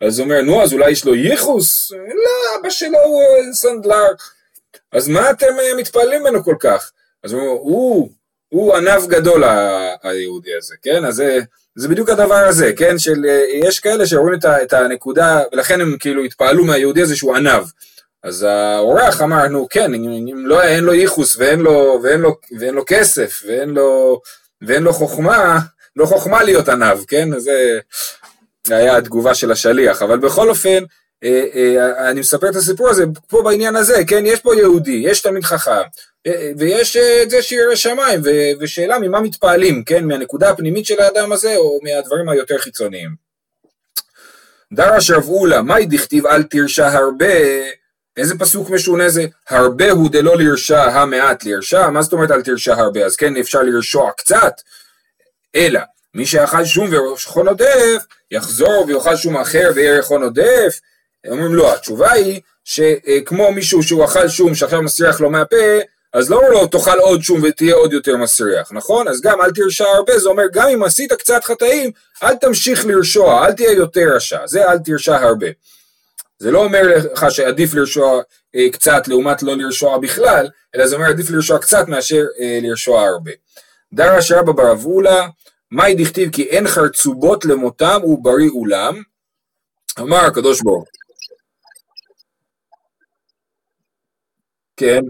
אז 0.00 0.18
הוא 0.18 0.24
אומר, 0.24 0.42
נו, 0.42 0.62
אז 0.62 0.72
אולי 0.72 0.90
יש 0.90 1.04
לו 1.04 1.14
ייחוס? 1.14 1.92
לא, 1.92 2.60
אבא 2.60 2.70
שלו 2.70 2.98
הוא 2.98 3.22
סנדלר. 3.52 4.08
אז 4.92 5.08
מה 5.08 5.30
אתם 5.30 5.58
אה, 5.60 5.74
מתפעלים 5.76 6.22
ממנו 6.22 6.44
כל 6.44 6.54
כך? 6.60 6.90
אז 7.24 7.32
הוא 7.32 7.40
אומר, 7.40 7.52
הוא, 7.52 8.10
הוא 8.48 8.76
ענב 8.76 9.06
גדול 9.06 9.44
היהודי 10.02 10.54
הזה, 10.58 10.74
כן? 10.82 11.04
אז 11.04 11.14
זה, 11.14 11.38
זה 11.76 11.88
בדיוק 11.88 12.08
הדבר 12.08 12.34
הזה, 12.48 12.72
כן? 12.76 12.98
של, 12.98 13.24
אה, 13.28 13.44
יש 13.68 13.80
כאלה 13.80 14.06
שרואים 14.06 14.34
את, 14.34 14.44
את 14.44 14.72
הנקודה, 14.72 15.42
ולכן 15.52 15.80
הם 15.80 15.96
כאילו 16.00 16.24
התפעלו 16.24 16.64
מהיהודי 16.64 17.02
הזה 17.02 17.16
שהוא 17.16 17.36
ענב. 17.36 17.62
אז 18.22 18.42
האורח 18.42 19.22
אמר, 19.22 19.48
נו 19.48 19.68
כן, 19.70 19.94
אם 19.94 20.46
לא, 20.46 20.62
אין 20.62 20.84
לו 20.84 20.94
ייחוס 20.94 21.36
ואין 21.36 21.60
לו, 21.60 22.00
ואין 22.02 22.20
לו, 22.20 22.36
ואין 22.58 22.74
לו 22.74 22.82
כסף 22.86 23.42
ואין 23.46 23.68
לו, 23.68 24.20
ואין 24.62 24.82
לו 24.82 24.92
חוכמה, 24.92 25.58
לא 25.96 26.06
חוכמה 26.06 26.42
להיות 26.42 26.68
עניו, 26.68 27.00
כן? 27.08 27.28
זה 27.38 28.76
היה 28.76 28.96
התגובה 28.96 29.34
של 29.34 29.52
השליח, 29.52 30.02
אבל 30.02 30.18
בכל 30.18 30.48
אופן, 30.48 30.84
אה, 31.24 31.44
אה, 31.54 32.10
אני 32.10 32.20
מספר 32.20 32.50
את 32.50 32.56
הסיפור 32.56 32.88
הזה 32.88 33.04
פה 33.28 33.42
בעניין 33.42 33.76
הזה, 33.76 34.02
כן? 34.06 34.22
יש 34.26 34.40
פה 34.40 34.56
יהודי, 34.56 35.02
יש 35.04 35.20
תלמיד 35.20 35.44
חכם, 35.44 35.82
אה, 36.26 36.52
ויש 36.58 36.96
את 36.96 37.30
זה 37.30 37.42
שירא 37.42 37.74
שמיים, 37.74 38.20
ושאלה 38.60 38.98
ממה 38.98 39.20
מתפעלים, 39.20 39.84
כן? 39.84 40.04
מהנקודה 40.04 40.50
הפנימית 40.50 40.86
של 40.86 41.00
האדם 41.00 41.32
הזה, 41.32 41.56
או 41.56 41.80
מהדברים 41.82 42.28
היותר 42.28 42.58
חיצוניים. 42.58 43.30
דרש 44.72 45.10
רב 45.10 45.28
אולה, 45.28 45.62
מאי 45.62 45.86
דכתיב 45.86 46.26
אל 46.26 46.42
תרשע 46.42 46.88
הרבה 46.88 47.34
איזה 48.16 48.38
פסוק 48.38 48.70
משונה 48.70 49.08
זה? 49.08 49.26
הרבה 49.48 49.90
הוא 49.90 50.10
דלא 50.10 50.36
לרשע 50.36 50.82
המעט 50.82 51.44
לרשע, 51.44 51.90
מה 51.90 52.02
זאת 52.02 52.12
אומרת 52.12 52.30
אל 52.30 52.42
תרשע 52.42 52.74
הרבה? 52.74 53.04
אז 53.04 53.16
כן 53.16 53.36
אפשר 53.36 53.62
לרשוע 53.62 54.10
קצת, 54.16 54.52
אלא 55.54 55.80
מי 56.14 56.26
שאכל 56.26 56.64
שום 56.64 56.88
וראשון 56.90 57.48
עודף, 57.48 58.04
יחזור 58.30 58.84
ויאכל 58.86 59.16
שום 59.16 59.36
אחר 59.36 59.70
ויהיה 59.74 59.94
ירחון 59.94 60.22
עודף, 60.22 60.80
אומרים 61.28 61.54
לא, 61.54 61.74
התשובה 61.74 62.12
היא 62.12 62.40
שכמו 62.64 63.52
מישהו 63.52 63.82
שהוא 63.82 64.04
אכל 64.04 64.28
שום 64.28 64.54
שעכשיו 64.54 64.82
מסריח 64.82 65.20
לו 65.20 65.30
מהפה, 65.30 65.56
אז 66.12 66.30
לא 66.30 66.36
אומר 66.36 66.48
לו 66.48 66.66
תאכל 66.66 66.98
עוד 66.98 67.22
שום 67.22 67.40
ותהיה 67.42 67.74
עוד 67.74 67.92
יותר 67.92 68.16
מסריח, 68.16 68.72
נכון? 68.72 69.08
אז 69.08 69.20
גם 69.20 69.40
אל 69.40 69.50
תרשע 69.50 69.84
הרבה, 69.84 70.18
זה 70.18 70.28
אומר 70.28 70.44
גם 70.52 70.68
אם 70.68 70.82
עשית 70.82 71.12
קצת 71.12 71.44
חטאים, 71.44 71.90
אל 72.22 72.36
תמשיך 72.36 72.86
לרשוע, 72.86 73.46
אל 73.46 73.52
תהיה 73.52 73.72
יותר 73.72 74.14
רשע, 74.14 74.46
זה 74.46 74.70
אל 74.70 74.78
תרשע 74.78 75.16
הרבה. 75.16 75.46
זה 76.40 76.50
לא 76.50 76.64
אומר 76.64 76.82
לך 77.12 77.26
שעדיף 77.30 77.74
לרשוע 77.74 78.22
אה, 78.54 78.70
קצת 78.72 79.08
לעומת 79.08 79.42
לא 79.42 79.56
לרשוע 79.56 79.98
בכלל, 79.98 80.48
אלא 80.74 80.86
זה 80.86 80.96
אומר 80.96 81.06
עדיף 81.08 81.30
לרשוע 81.30 81.58
קצת 81.58 81.88
מאשר 81.88 82.24
אה, 82.40 82.58
לרשוע 82.62 83.02
הרבה. 83.08 83.30
דרש 83.92 84.32
רבא 84.32 84.52
ברב 84.52 84.84
אולה, 84.84 85.28
מאי 85.70 85.94
דכתיב 85.94 86.30
כי 86.32 86.42
אין 86.42 86.68
חרצובות 86.68 87.44
למותם 87.44 88.00
ובריא 88.04 88.50
אולם, 88.50 89.02
אמר 90.00 90.24
הקדוש 90.26 90.62
ברוך 90.62 90.84
כן. 94.76 95.00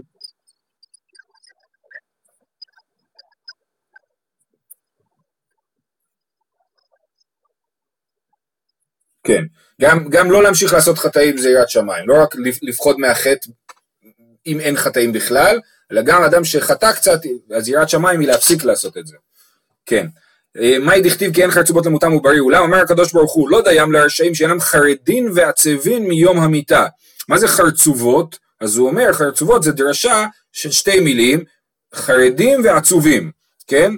כן. 9.23 9.43
גם, 9.81 10.09
גם 10.09 10.31
לא 10.31 10.43
להמשיך 10.43 10.73
לעשות 10.73 10.97
חטאים 10.97 11.37
זה 11.37 11.49
יראת 11.49 11.69
שמיים, 11.69 12.09
לא 12.09 12.21
רק 12.23 12.35
לפחוד 12.61 12.99
מהחטא 12.99 13.49
אם 14.47 14.59
אין 14.59 14.77
חטאים 14.77 15.13
בכלל, 15.13 15.59
אלא 15.91 16.01
גם 16.01 16.23
אדם 16.23 16.43
שחטא 16.43 16.91
קצת, 16.91 17.19
אז 17.55 17.69
יראת 17.69 17.89
שמיים 17.89 18.19
היא 18.19 18.27
להפסיק 18.27 18.63
לעשות 18.63 18.97
את 18.97 19.07
זה. 19.07 19.15
כן. 19.85 20.07
אה, 20.59 20.79
מאי 20.79 21.01
דכתיב 21.01 21.33
כי 21.33 21.41
אין 21.41 21.51
חרצובות 21.51 21.85
למותם 21.85 22.13
ובריא 22.13 22.39
אולם, 22.39 22.63
אומר 22.63 22.77
הקדוש 22.77 23.13
ברוך 23.13 23.33
הוא, 23.33 23.49
לא 23.49 23.61
דיים 23.61 23.91
לרשעים 23.91 24.35
שאינם 24.35 24.59
חרדין 24.59 25.29
ועצבין 25.35 26.07
מיום 26.07 26.39
המיתה. 26.39 26.85
מה 27.29 27.37
זה 27.37 27.47
חרצובות? 27.47 28.37
אז 28.61 28.77
הוא 28.77 28.87
אומר, 28.87 29.13
חרצובות 29.13 29.63
זה 29.63 29.71
דרשה 29.71 30.25
של 30.51 30.71
שתי 30.71 30.99
מילים, 30.99 31.43
חרדים 31.95 32.61
ועצובים, 32.63 33.31
כן? 33.67 33.91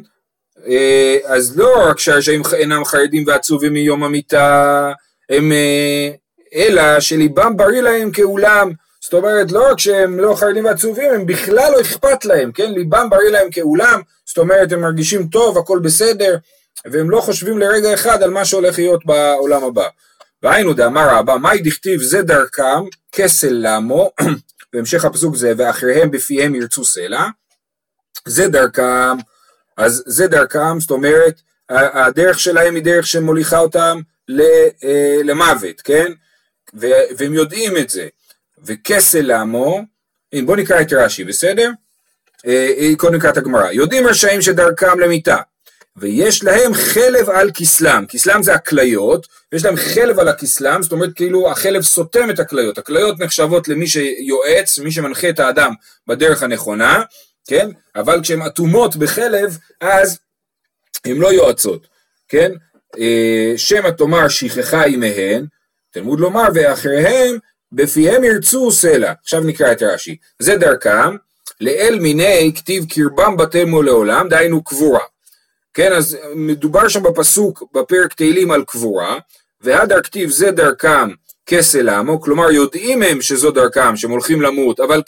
אה, 0.68 1.18
אז 1.26 1.58
לא 1.58 1.90
רק 1.90 2.00
שהרשעים 2.00 2.42
אינם 2.54 2.86
חרדים 2.86 3.24
ועצובים 3.28 3.74
מיום 3.74 4.04
המיתה, 4.04 4.92
הם, 5.30 5.52
אה, 5.52 6.10
אלא 6.56 7.00
שליבם 7.00 7.58
בריא 7.58 7.82
להם 7.82 8.12
כאולם, 8.12 8.72
זאת 9.04 9.14
אומרת, 9.14 9.52
לא 9.52 9.72
רק 9.72 9.80
שהם 9.80 10.20
לא 10.20 10.36
חרדים 10.36 10.66
ועצובים, 10.66 11.12
הם 11.14 11.26
בכלל 11.26 11.72
לא 11.72 11.82
אכפת 11.82 12.26
להם, 12.26 12.52
כן? 12.52 12.72
ליבם 12.72 13.10
בריא 13.10 13.30
להם 13.30 13.52
כאולם, 13.52 14.02
זאת 14.26 14.38
אומרת, 14.38 14.72
הם 14.72 14.82
מרגישים 14.82 15.28
טוב, 15.28 15.58
הכל 15.58 15.80
בסדר, 15.80 16.38
והם 16.86 17.10
לא 17.10 17.22
חושבים 17.22 17.60
לרגע 17.60 17.94
אחד 17.94 18.24
על 18.24 18.30
מה 18.30 18.46
שהולך 18.46 18.78
להיות 18.78 19.06
בעולם 19.06 19.64
הבא. 19.64 19.88
והיינו 20.44 20.74
דאמר 20.74 21.16
רבא, 21.16 21.36
מאי 21.38 21.60
דכתיב 21.60 22.02
זה 22.02 22.22
דרכם, 22.22 22.84
כסל 23.12 23.54
למו, 23.62 24.12
בהמשך 24.74 25.06
הפסוק 25.06 25.36
זה, 25.36 25.54
ואחריהם 25.58 26.12
בפיהם 26.12 26.56
ירצו 26.56 26.86
סלע, 26.86 27.28
זה 28.28 28.48
דרכם, 28.48 29.18
אז 29.78 30.04
זה 30.06 30.28
דרכם, 30.28 30.80
זאת 30.80 30.92
אומרת, 30.92 31.42
הדרך 31.70 32.40
שלהם 32.40 32.76
היא 32.76 32.84
דרך 32.84 33.08
שמוליכה 33.08 33.60
אותם 33.60 34.00
למוות, 35.24 35.82
כן? 35.82 36.12
והם 37.18 37.34
יודעים 37.34 37.78
את 37.78 37.90
זה. 37.90 38.08
וכסל 38.66 39.22
לעמו, 39.22 39.82
בואו 40.46 40.58
נקרא 40.58 40.82
את 40.82 40.94
רש"י, 40.94 41.24
בסדר? 41.24 41.72
אה, 42.48 42.74
אה, 42.78 42.90
קודם 42.98 43.16
נקרא 43.16 43.30
את 43.30 43.38
הגמרא. 43.38 43.72
יודעים 43.72 44.08
רשעים 44.08 44.42
שדרכם 44.42 45.00
למיתה, 45.00 45.38
ויש 45.96 46.44
להם 46.44 46.74
חלב 46.74 47.30
על 47.30 47.52
כסלם, 47.54 48.06
כסלם 48.10 48.44
זה 48.44 48.54
הכליות, 48.54 49.28
ויש 49.52 49.66
להם 49.66 49.76
חלב 49.76 50.20
על 50.20 50.28
הכסלם, 50.28 50.84
זאת 50.84 50.92
אומרת 50.92 51.10
כאילו 51.16 51.52
החלב 51.52 51.82
סותם 51.82 52.30
את 52.30 52.40
הכליות, 52.40 52.78
הכליות 52.78 53.20
נחשבות 53.20 53.68
למי 53.68 53.88
שיועץ, 53.88 54.80
מי 54.80 54.92
שמנחה 54.92 55.30
את 55.30 55.40
האדם 55.40 55.74
בדרך 56.08 56.44
הנכונה, 56.44 57.04
כן? 57.48 57.70
אבל 57.96 58.22
כשהן 58.22 58.42
אטומות 58.42 58.96
בחלב, 58.96 59.58
אז 59.82 60.20
הן 61.06 61.18
לא 61.18 61.34
יועצות, 61.34 61.88
כן? 62.28 62.52
אה, 63.00 63.54
שמא 63.58 63.90
תאמר 63.90 64.28
שכחה 64.28 64.86
עמהן, 64.86 65.46
תלמוד 65.92 66.20
לומר 66.20 66.48
ואחריהם 66.54 67.38
בפיהם 67.72 68.24
ירצו 68.24 68.72
סלע. 68.72 69.14
עכשיו 69.22 69.42
נקרא 69.42 69.72
את 69.72 69.84
רש"י. 69.84 70.18
זה 70.40 70.56
דרכם, 70.56 71.16
לאל 71.62 72.00
מיני 72.02 72.52
כתיב 72.56 72.86
קרבם 72.90 73.38
בתמו 73.38 73.82
לעולם, 73.82 74.30
דהיינו 74.30 74.64
קבורה. 74.64 75.00
כן, 75.74 75.94
אז 75.94 76.18
מדובר 76.36 76.88
שם 76.88 77.04
בפסוק 77.04 77.64
בפרק 77.74 78.14
תהילים 78.14 78.52
על 78.52 78.64
קבורה, 78.68 79.18
והדר 79.62 80.02
כתיב 80.02 80.30
זה 80.30 80.52
דרכם 80.52 81.10
כסל 81.46 81.90
עמו, 81.90 82.22
כלומר 82.22 82.52
יודעים 82.52 83.04
הם 83.04 83.22
שזו 83.22 83.52
דרכם, 83.52 83.96
שהם 83.96 84.12
הולכים 84.12 84.42
למות, 84.42 84.80
אבל 84.80 85.02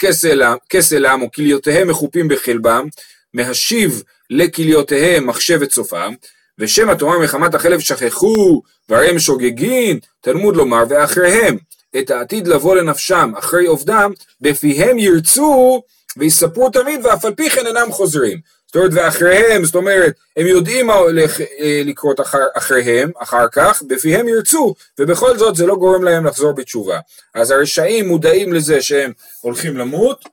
כסל 0.69 1.05
עמו, 1.05 1.31
כליותיהם 1.31 1.87
מחופים 1.87 2.27
בחלבם, 2.27 2.87
מהשיב 3.33 4.03
לכליותיהם 4.29 5.27
מחשבת 5.27 5.71
סופם, 5.71 6.13
ושמא 6.59 6.93
תאמר 6.93 7.19
מחמת 7.19 7.55
החלב 7.55 7.79
שכחו, 7.79 8.61
והרי 8.89 9.09
הם 9.09 9.19
שוגגין, 9.19 9.99
תלמוד 10.21 10.55
לומר, 10.55 10.83
ואחריהם, 10.89 11.57
את 11.97 12.11
העתיד 12.11 12.47
לבוא 12.47 12.75
לנפשם, 12.75 13.31
אחרי 13.37 13.65
עובדם, 13.65 14.11
בפיהם 14.41 14.99
ירצו, 14.99 15.83
ויספרו 16.17 16.69
תמיד, 16.69 17.05
ואף 17.05 17.25
על 17.25 17.35
פי 17.35 17.49
כן 17.49 17.67
אינם 17.67 17.91
חוזרים. 17.91 18.39
זאת 18.67 18.75
אומרת, 18.75 18.91
ואחריהם, 18.93 19.65
זאת 19.65 19.75
אומרת, 19.75 20.13
הם 20.37 20.47
יודעים 20.47 20.87
מה 20.87 20.93
הולך 20.93 21.41
אה, 21.41 21.81
לקרות 21.85 22.21
אחר, 22.21 22.43
אחריהם, 22.53 23.11
אחר 23.19 23.47
כך, 23.51 23.83
בפיהם 23.87 24.27
ירצו, 24.27 24.75
ובכל 24.99 25.37
זאת 25.37 25.55
זה 25.55 25.65
לא 25.65 25.75
גורם 25.75 26.03
להם 26.03 26.25
לחזור 26.25 26.51
בתשובה. 26.51 26.99
אז 27.33 27.51
הרשעים 27.51 28.07
מודעים 28.07 28.53
לזה 28.53 28.81
שהם 28.81 29.11
הולכים 29.41 29.77
למות, 29.77 30.25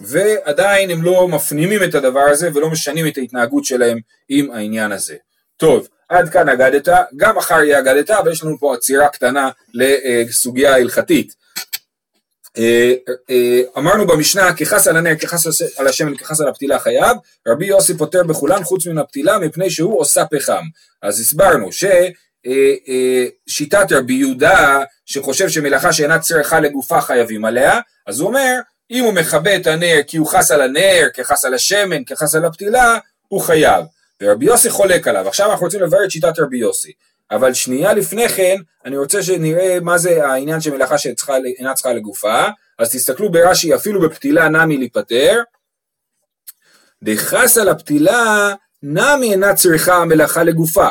ועדיין 0.00 0.90
הם 0.90 1.02
לא 1.02 1.28
מפנימים 1.28 1.82
את 1.82 1.94
הדבר 1.94 2.20
הזה 2.30 2.50
ולא 2.54 2.70
משנים 2.70 3.06
את 3.06 3.18
ההתנהגות 3.18 3.64
שלהם 3.64 3.98
עם 4.28 4.50
העניין 4.50 4.92
הזה. 4.92 5.14
טוב, 5.62 5.88
עד 6.08 6.28
כאן 6.28 6.48
אגדת, 6.48 6.88
גם 7.16 7.36
מחר 7.36 7.62
יהיה 7.62 7.78
אגדת, 7.78 8.10
אבל 8.10 8.32
יש 8.32 8.42
לנו 8.42 8.58
פה 8.58 8.74
עצירה 8.74 9.08
קטנה 9.08 9.50
לסוגיה 9.74 10.76
הלכתית. 10.76 11.34
אה, 12.58 12.92
אה, 13.30 13.60
אמרנו 13.78 14.06
במשנה, 14.06 14.56
ככס 14.56 14.88
על 14.88 14.96
הנר, 14.96 15.14
ככס 15.14 15.62
על 15.76 15.88
השמן, 15.88 16.16
ככס 16.16 16.40
על 16.40 16.48
הפתילה 16.48 16.78
חייב, 16.78 17.16
רבי 17.48 17.66
יוסי 17.66 17.98
פותר 17.98 18.22
בכולן 18.22 18.64
חוץ 18.64 18.86
מן 18.86 18.98
הפתילה 18.98 19.38
מפני 19.38 19.70
שהוא 19.70 20.00
עושה 20.00 20.24
פחם. 20.24 20.62
אז 21.02 21.20
הסברנו 21.20 21.68
ששיטת 21.72 21.92
אה, 23.92 23.98
רבי 23.98 24.14
יהודה, 24.14 24.82
שחושב 25.06 25.48
שמלאכה 25.48 25.92
שאינה 25.92 26.18
צריכה 26.18 26.60
לגופה 26.60 27.00
חייבים 27.00 27.44
עליה, 27.44 27.80
אז 28.06 28.20
הוא 28.20 28.28
אומר, 28.28 28.58
אם 28.90 29.04
הוא 29.04 29.12
מכבה 29.12 29.56
את 29.56 29.66
הנר 29.66 30.00
כי 30.06 30.16
הוא 30.16 30.26
חס 30.26 30.50
על 30.50 30.62
הנר, 30.62 31.08
כחס 31.14 31.44
על 31.44 31.54
השמן, 31.54 32.04
כחס 32.04 32.34
על 32.34 32.44
הפתילה, 32.44 32.98
הוא 33.28 33.40
חייב. 33.40 33.84
ורבי 34.22 34.46
יוסי 34.46 34.70
חולק 34.70 35.08
עליו. 35.08 35.28
עכשיו 35.28 35.50
אנחנו 35.50 35.64
רוצים 35.66 35.80
לברר 35.80 36.04
את 36.04 36.10
שיטת 36.10 36.38
רבי 36.38 36.58
יוסי. 36.58 36.92
אבל 37.30 37.54
שנייה 37.54 37.92
לפני 37.94 38.28
כן, 38.28 38.56
אני 38.84 38.96
רוצה 38.96 39.22
שנראה 39.22 39.78
מה 39.80 39.98
זה 39.98 40.26
העניין 40.26 40.60
של 40.60 40.70
מלאכה 40.70 40.98
שאינה 40.98 41.74
צריכה 41.74 41.92
לגופה. 41.92 42.44
אז 42.78 42.90
תסתכלו 42.90 43.32
ברש"י, 43.32 43.74
אפילו 43.74 44.00
בפתילה 44.00 44.48
נמי 44.48 44.78
להיפטר. 44.78 45.42
דחס 47.02 47.58
על 47.58 47.68
הפתילה, 47.68 48.54
נמי 48.82 49.32
אינה 49.32 49.54
צריכה 49.54 49.94
המלאכה 49.94 50.42
לגופה. 50.42 50.88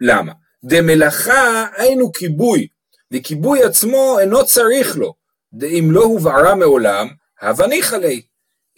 למה? 0.00 0.32
דמלאכה 0.64 1.66
היינו 1.76 2.12
כיבוי, 2.12 2.66
וכיבוי 3.12 3.64
עצמו 3.64 4.18
אינו 4.20 4.46
צריך 4.46 4.96
לו. 4.96 5.14
דאם 5.52 5.88
לא 5.90 6.04
הובערה 6.04 6.54
מעולם, 6.54 7.08
הווה 7.42 7.66
ניחא 7.66 7.96
ליה. 7.96 8.20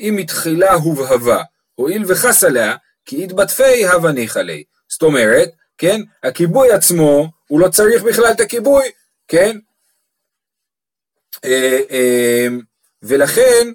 אם 0.00 0.14
מתחילה 0.16 0.72
הובהבה, 0.72 1.42
הואיל 1.74 2.04
וחס 2.06 2.44
עליה, 2.44 2.76
כי 3.04 3.24
התבטפי 3.24 3.86
הווה 3.86 4.12
ניחא 4.12 4.38
ליה. 4.38 4.62
זאת 4.88 5.02
אומרת, 5.02 5.50
כן, 5.78 6.00
הכיבוי 6.22 6.72
עצמו, 6.72 7.28
הוא 7.46 7.60
לא 7.60 7.68
צריך 7.68 8.02
בכלל 8.02 8.30
את 8.30 8.40
הכיבוי, 8.40 8.84
כן? 9.28 9.58
אה, 11.44 11.80
אה, 11.90 12.46
ולכן, 13.02 13.72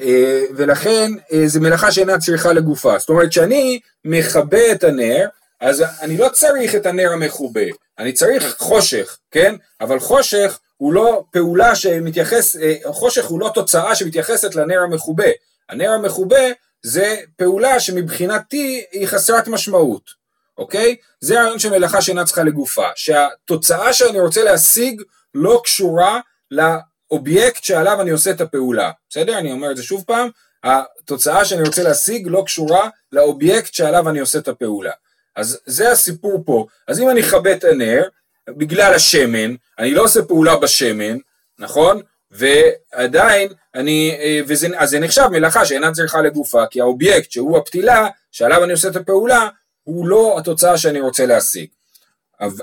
אה, 0.00 0.42
ולכן 0.56 1.10
זה 1.46 1.60
מלאכה 1.60 1.92
שאינה 1.92 2.18
צריכה 2.18 2.52
לגופה. 2.52 2.98
זאת 2.98 3.08
אומרת, 3.08 3.28
כשאני 3.28 3.80
מכבה 4.04 4.72
את 4.72 4.84
הנר, 4.84 5.28
אז 5.60 5.84
אני 6.00 6.16
לא 6.16 6.28
צריך 6.28 6.74
את 6.74 6.86
הנר 6.86 7.12
המכובה, 7.12 7.60
אני 7.98 8.12
צריך 8.12 8.56
חושך, 8.58 9.18
כן? 9.30 9.54
אבל 9.80 10.00
חושך 10.00 10.58
הוא 10.76 10.92
לא 10.92 11.24
פעולה 11.30 11.74
שמתייחס, 11.74 12.56
חושך 12.86 13.24
הוא 13.24 13.40
לא 13.40 13.50
תוצאה 13.54 13.94
שמתייחסת 13.94 14.54
לנר 14.54 14.80
המכובה. 14.80 15.30
הנר 15.68 15.90
המכובה 15.90 16.46
זה 16.82 17.16
פעולה 17.36 17.80
שמבחינתי 17.80 18.84
היא 18.92 19.06
חסרת 19.06 19.48
משמעות, 19.48 20.10
אוקיי? 20.58 20.96
זה 21.20 21.40
הרעיון 21.40 21.58
של 21.58 21.70
מלאכה 21.70 22.02
שאינה 22.02 22.24
צריכה 22.24 22.42
לגופה, 22.42 22.88
שהתוצאה 22.94 23.92
שאני 23.92 24.20
רוצה 24.20 24.44
להשיג 24.44 25.02
לא 25.34 25.60
קשורה 25.64 26.20
לאובייקט 26.50 27.64
שעליו 27.64 28.00
אני 28.00 28.10
עושה 28.10 28.30
את 28.30 28.40
הפעולה, 28.40 28.90
בסדר? 29.10 29.38
אני 29.38 29.52
אומר 29.52 29.70
את 29.70 29.76
זה 29.76 29.82
שוב 29.82 30.04
פעם, 30.06 30.28
התוצאה 30.64 31.44
שאני 31.44 31.62
רוצה 31.62 31.82
להשיג 31.82 32.28
לא 32.28 32.42
קשורה 32.46 32.88
לאובייקט 33.12 33.74
שעליו 33.74 34.08
אני 34.08 34.20
עושה 34.20 34.38
את 34.38 34.48
הפעולה. 34.48 34.92
אז 35.36 35.60
זה 35.66 35.90
הסיפור 35.90 36.42
פה. 36.46 36.66
אז 36.88 37.00
אם 37.00 37.10
אני 37.10 37.20
אכבה 37.20 37.52
את 37.52 37.64
הנר, 37.64 38.02
בגלל 38.48 38.94
השמן, 38.94 39.54
אני 39.78 39.94
לא 39.94 40.02
עושה 40.02 40.22
פעולה 40.22 40.56
בשמן, 40.56 41.18
נכון? 41.58 42.00
ועדיין 42.30 43.48
אני, 43.74 44.16
אה, 44.20 44.40
וזה, 44.46 44.68
אז 44.76 44.90
זה 44.90 44.98
נחשב 44.98 45.26
מלאכה 45.30 45.64
שאינה 45.64 45.92
צריכה 45.92 46.22
לגופה, 46.22 46.66
כי 46.70 46.80
האובייקט 46.80 47.30
שהוא 47.30 47.58
הפתילה, 47.58 48.08
שעליו 48.32 48.64
אני 48.64 48.72
עושה 48.72 48.88
את 48.88 48.96
הפעולה, 48.96 49.48
הוא 49.84 50.06
לא 50.06 50.38
התוצאה 50.38 50.78
שאני 50.78 51.00
רוצה 51.00 51.26
להשיג. 51.26 51.66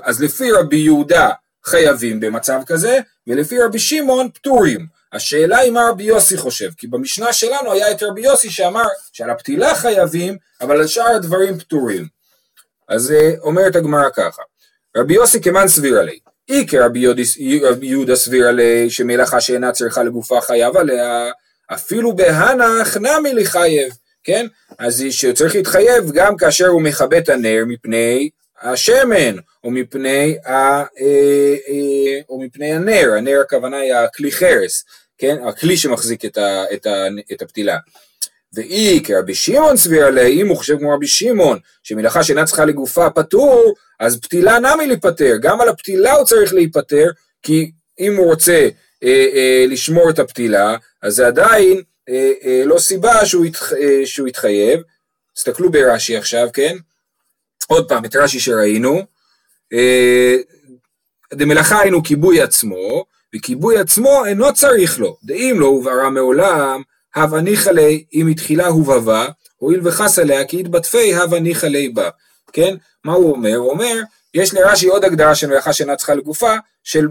אז 0.02 0.22
לפי 0.22 0.52
רבי 0.52 0.76
יהודה 0.76 1.30
חייבים 1.64 2.20
במצב 2.20 2.60
כזה, 2.66 2.98
ולפי 3.26 3.58
רבי 3.58 3.78
שמעון 3.78 4.28
פטורים. 4.34 4.86
השאלה 5.12 5.58
היא 5.58 5.72
מה 5.72 5.88
רבי 5.90 6.04
יוסי 6.04 6.36
חושב, 6.36 6.70
כי 6.76 6.86
במשנה 6.86 7.32
שלנו 7.32 7.72
היה 7.72 7.90
את 7.90 8.02
רבי 8.02 8.20
יוסי 8.20 8.50
שאמר 8.50 8.86
שעל 9.12 9.30
הפתילה 9.30 9.74
חייבים, 9.74 10.36
אבל 10.60 10.76
על 10.76 10.86
שאר 10.86 11.14
הדברים 11.16 11.58
פטורים. 11.58 12.06
אז 12.88 13.12
אה, 13.12 13.30
אומרת 13.40 13.76
הגמרא 13.76 14.10
ככה, 14.16 14.42
רבי 14.96 15.14
יוסי 15.14 15.40
כמן 15.40 15.68
סביר 15.68 15.98
עלי, 15.98 16.18
אי 16.48 16.66
כרבי 16.66 17.06
יהודה 17.82 18.16
סביר 18.16 18.48
עלי 18.48 18.90
שמלאכה 18.90 19.40
שאינה 19.40 19.72
צריכה 19.72 20.02
לגופה 20.02 20.40
חייב 20.40 20.76
עליה, 20.76 21.30
אפילו 21.72 22.16
בהנח 22.16 22.96
נמי 22.96 23.34
לחייב, 23.34 23.92
כן? 24.24 24.46
אז 24.78 25.04
שצריך 25.10 25.54
להתחייב 25.54 26.10
גם 26.14 26.36
כאשר 26.36 26.66
הוא 26.66 26.82
מכבה 26.82 27.18
את 27.18 27.28
הנר 27.28 27.64
מפני 27.66 28.30
השמן, 28.62 29.36
או 29.64 29.70
מפני, 29.70 30.36
ה, 30.46 30.52
אה, 30.52 30.84
אה, 31.68 32.20
או 32.28 32.40
מפני 32.40 32.72
הנר, 32.72 33.12
הנר 33.18 33.40
הכוונה 33.40 33.76
היא 33.76 33.94
הכלי 33.94 34.32
חרס, 34.32 34.84
כן? 35.18 35.36
הכלי 35.48 35.76
שמחזיק 35.76 36.24
את, 36.24 36.38
ה, 36.38 36.64
את, 36.72 36.86
ה, 36.86 37.06
את 37.32 37.42
הפתילה. 37.42 37.76
ואי 38.52 39.00
כרבי 39.04 39.34
שמעון 39.34 39.76
סביר 39.76 40.06
עליה, 40.06 40.26
אם 40.26 40.48
הוא 40.48 40.56
חושב 40.56 40.78
כמו 40.78 40.90
רבי 40.94 41.06
שמעון, 41.06 41.58
שמלאכה 41.82 42.24
שאינה 42.24 42.44
צריכה 42.44 42.64
לגופה 42.64 43.10
פטור, 43.10 43.74
אז 44.00 44.20
פתילה 44.20 44.58
נמי 44.58 44.86
להיפטר, 44.86 45.36
גם 45.42 45.60
על 45.60 45.68
הפתילה 45.68 46.12
הוא 46.12 46.24
צריך 46.24 46.54
להיפטר, 46.54 47.06
כי 47.42 47.70
אם 48.00 48.16
הוא 48.16 48.26
רוצה 48.26 48.68
אה, 49.04 49.26
אה, 49.34 49.64
לשמור 49.68 50.10
את 50.10 50.18
הפתילה, 50.18 50.76
אז 51.02 51.14
זה 51.14 51.26
עדיין 51.26 51.82
אה, 52.08 52.32
אה, 52.44 52.62
לא 52.66 52.78
סיבה 52.78 53.26
שהוא, 53.26 53.46
יתח, 53.46 53.72
אה, 53.72 54.06
שהוא 54.06 54.28
יתחייב. 54.28 54.80
תסתכלו 55.34 55.70
ברש"י 55.70 56.16
עכשיו, 56.16 56.48
כן? 56.52 56.76
עוד 57.66 57.88
פעם, 57.88 58.04
את 58.04 58.16
רש"י 58.16 58.40
שראינו. 58.40 59.02
אה, 59.72 60.36
דמלאכה 61.34 61.80
היינו 61.80 62.02
כיבוי 62.02 62.40
עצמו, 62.40 63.04
וכיבוי 63.34 63.78
עצמו 63.78 64.26
אינו 64.26 64.54
צריך 64.54 65.00
לו, 65.00 65.16
דאם 65.24 65.56
לא 65.60 65.66
הובערה 65.66 66.10
מעולם, 66.10 66.82
הווה 67.22 67.40
ניחא 67.40 67.70
ליה, 67.70 67.98
אם 68.14 68.26
מתחילה 68.26 68.66
הובבה, 68.66 69.26
הואיל 69.56 69.80
וחס 69.84 70.18
עליה 70.18 70.44
כי 70.44 70.60
התבטפי 70.60 71.14
הווה 71.14 71.40
ניחא 71.40 71.66
ליה 71.66 71.90
בה, 71.94 72.08
כן? 72.52 72.74
מה 73.04 73.12
הוא 73.12 73.30
אומר? 73.30 73.56
הוא 73.56 73.70
אומר, 73.70 74.00
יש 74.34 74.54
לרש"י 74.54 74.86
עוד 74.86 75.04
הגדרה 75.04 75.34
של 75.34 75.46
מלאכה 75.46 75.72
שאינה 75.72 75.96
צריכה 75.96 76.14
לגופה, 76.14 76.56
של 76.84 77.08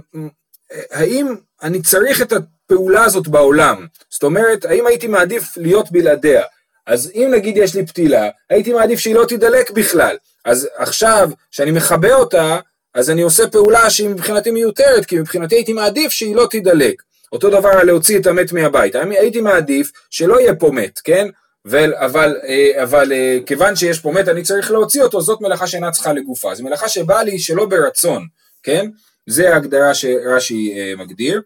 האם 0.91 1.35
אני 1.63 1.81
צריך 1.81 2.21
את 2.21 2.33
הפעולה 2.33 3.03
הזאת 3.03 3.27
בעולם, 3.27 3.85
זאת 4.09 4.23
אומרת, 4.23 4.65
האם 4.65 4.87
הייתי 4.87 5.07
מעדיף 5.07 5.57
להיות 5.57 5.91
בלעדיה? 5.91 6.43
אז 6.87 7.11
אם 7.15 7.31
נגיד 7.33 7.57
יש 7.57 7.75
לי 7.75 7.85
פתילה, 7.85 8.29
הייתי 8.49 8.73
מעדיף 8.73 8.99
שהיא 8.99 9.15
לא 9.15 9.25
תידלק 9.25 9.71
בכלל. 9.71 10.17
אז 10.45 10.67
עכשיו, 10.75 11.29
שאני 11.51 11.71
מכבה 11.71 12.13
אותה, 12.13 12.59
אז 12.93 13.09
אני 13.09 13.21
עושה 13.21 13.47
פעולה 13.47 13.89
שהיא 13.89 14.09
מבחינתי 14.09 14.51
מיותרת, 14.51 15.05
כי 15.05 15.19
מבחינתי 15.19 15.55
הייתי 15.55 15.73
מעדיף 15.73 16.11
שהיא 16.11 16.35
לא 16.35 16.47
תידלק. 16.51 17.03
אותו 17.31 17.49
דבר 17.49 17.83
להוציא 17.83 18.19
את 18.19 18.27
המת 18.27 18.53
מהבית. 18.53 18.95
הייתי 18.95 19.41
מעדיף 19.41 19.91
שלא 20.09 20.39
יהיה 20.39 20.55
פה 20.55 20.71
מת, 20.71 20.99
כן? 20.99 21.27
אבל, 21.67 21.93
אבל, 21.95 22.35
אה, 22.47 22.83
אבל 22.83 23.13
אה, 23.13 23.37
כיוון 23.45 23.75
שיש 23.75 23.99
פה 23.99 24.11
מת 24.11 24.27
אני 24.27 24.43
צריך 24.43 24.71
להוציא 24.71 25.01
אותו, 25.01 25.21
זאת 25.21 25.41
מלאכה 25.41 25.67
שאינה 25.67 25.91
צריכה 25.91 26.13
לגופה. 26.13 26.55
זו 26.55 26.63
מלאכה 26.63 26.89
שבאה 26.89 27.23
לי 27.23 27.39
שלא 27.39 27.65
ברצון, 27.65 28.27
כן? 28.63 28.89
זה 29.25 29.53
ההגדרה 29.53 29.93
שרש"י 29.93 30.73
אה, 30.77 30.93
מגדיר. 30.97 31.41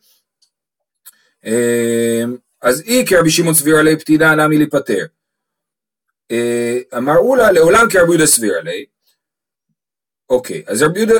אז 2.61 2.81
אי 2.81 3.05
כרבי 3.07 3.31
שמעון 3.31 3.53
סביר 3.53 3.77
עלי 3.77 3.99
פתידה 3.99 4.35
נמי 4.35 4.57
להיפטר. 4.57 5.05
אמרו 6.97 7.35
לה 7.35 7.51
לעולם 7.51 7.89
כרבי 7.89 8.09
יהודה 8.09 8.25
סביר 8.25 8.57
עלי. 8.57 8.85
אוקיי, 10.29 10.63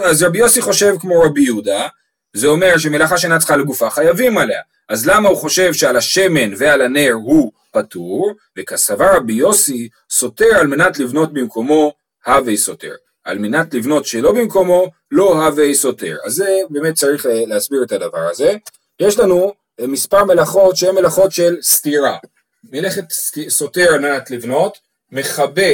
אז 0.06 0.24
רבי 0.24 0.40
יוסי 0.40 0.62
חושב 0.62 0.94
כמו 1.00 1.22
רבי 1.22 1.42
יהודה, 1.42 1.88
זה 2.34 2.48
אומר 2.48 2.78
שמלאכה 2.78 3.18
שאינה 3.18 3.40
צריכה 3.40 3.58
לגופה 3.58 3.90
חייבים 3.90 4.38
עליה. 4.38 4.62
אז 4.90 5.08
למה 5.08 5.30
הוא 5.30 5.38
חושב 5.38 5.74
שעל 5.74 5.98
השמן 5.98 6.52
ועל 6.58 6.82
הנר 6.82 7.12
הוא 7.14 7.52
פטור, 7.72 8.34
וכסבר 8.58 9.16
רבי 9.16 9.34
יוסי 9.34 9.90
סותר 10.10 10.56
על 10.60 10.68
מנת 10.68 11.00
לבנות 11.00 11.34
במקומו 11.34 11.94
הווי 12.26 12.58
סותר. 12.58 12.94
על 13.24 13.40
מנת 13.40 13.74
לבנות 13.74 14.06
שלא 14.06 14.32
במקומו 14.32 14.88
לא 15.12 15.46
הווי 15.46 15.76
סותר. 15.76 16.18
אז 16.26 16.34
זה 16.34 16.60
באמת 16.70 16.94
צריך 16.94 17.26
אה, 17.26 17.46
להסביר 17.48 17.84
את 17.84 17.92
הדבר 17.92 18.30
הזה. 18.32 18.54
יש 19.00 19.20
לנו 19.20 19.54
אה, 19.80 19.88
מספר 19.88 20.24
מלאכות 20.26 20.76
שהן 20.76 20.96
מלאכות 20.96 21.32
של 21.32 21.58
סתירה. 21.62 22.18
מלאכת 22.64 23.04
סותר 23.50 23.94
על 23.94 24.00
מנת 24.00 24.32
לבנות, 24.32 24.78
מכבה, 25.12 25.72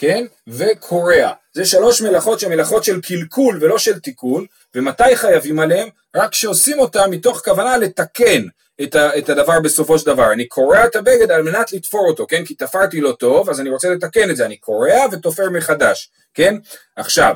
כן, 0.00 0.24
וקורע. 0.46 1.32
זה 1.52 1.64
שלוש 1.64 2.02
מלאכות 2.02 2.40
שהן 2.40 2.52
מלאכות 2.52 2.84
של 2.84 3.00
קלקול 3.00 3.58
ולא 3.60 3.78
של 3.78 3.98
תיקון, 3.98 4.46
ומתי 4.74 5.16
חייבים 5.16 5.58
עליהן? 5.58 5.88
רק 6.16 6.30
כשעושים 6.30 6.78
אותן 6.78 7.10
מתוך 7.10 7.40
כוונה 7.44 7.76
לתקן 7.76 8.42
את, 8.82 8.94
ה, 8.94 9.18
את 9.18 9.28
הדבר 9.28 9.60
בסופו 9.60 9.98
של 9.98 10.06
דבר. 10.06 10.32
אני 10.32 10.48
קורע 10.48 10.86
את 10.86 10.96
הבגד 10.96 11.30
על 11.30 11.42
מנת 11.42 11.72
לתפור 11.72 12.08
אותו, 12.08 12.26
כן? 12.26 12.44
כי 12.44 12.54
תפרתי 12.54 13.00
לא 13.00 13.12
טוב, 13.12 13.50
אז 13.50 13.60
אני 13.60 13.70
רוצה 13.70 13.90
לתקן 13.90 14.30
את 14.30 14.36
זה. 14.36 14.46
אני 14.46 14.56
קורע 14.56 15.06
ותופר 15.12 15.50
מחדש, 15.50 16.10
כן? 16.34 16.54
עכשיו, 16.96 17.34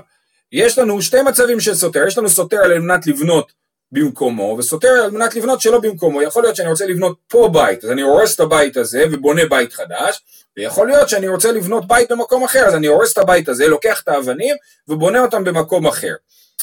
יש 0.52 0.78
לנו 0.78 1.02
שתי 1.02 1.22
מצבים 1.22 1.60
של 1.60 1.74
סותר. 1.74 2.06
יש 2.06 2.18
לנו 2.18 2.28
סותר 2.28 2.58
על 2.64 2.78
מנת 2.78 3.06
לבנות 3.06 3.52
במקומו, 3.94 4.56
וסותר 4.58 4.88
על 4.88 5.10
מנת 5.10 5.34
לבנות 5.34 5.60
שלא 5.60 5.80
במקומו. 5.80 6.22
יכול 6.22 6.42
להיות 6.42 6.56
שאני 6.56 6.68
רוצה 6.68 6.86
לבנות 6.86 7.16
פה 7.28 7.48
בית, 7.52 7.84
אז 7.84 7.90
אני 7.90 8.02
הורס 8.02 8.34
את 8.34 8.40
הבית 8.40 8.76
הזה 8.76 9.04
ובונה 9.12 9.42
בית 9.50 9.72
חדש, 9.72 10.22
ויכול 10.56 10.86
להיות 10.88 11.08
שאני 11.08 11.28
רוצה 11.28 11.52
לבנות 11.52 11.88
בית 11.88 12.12
במקום 12.12 12.44
אחר, 12.44 12.64
אז 12.66 12.74
אני 12.74 12.86
הורס 12.86 13.12
את 13.12 13.18
הבית 13.18 13.48
הזה, 13.48 13.68
לוקח 13.68 14.00
את 14.02 14.08
האבנים 14.08 14.56
ובונה 14.88 15.22
אותם 15.22 15.44
במקום 15.44 15.86
אחר. 15.86 16.14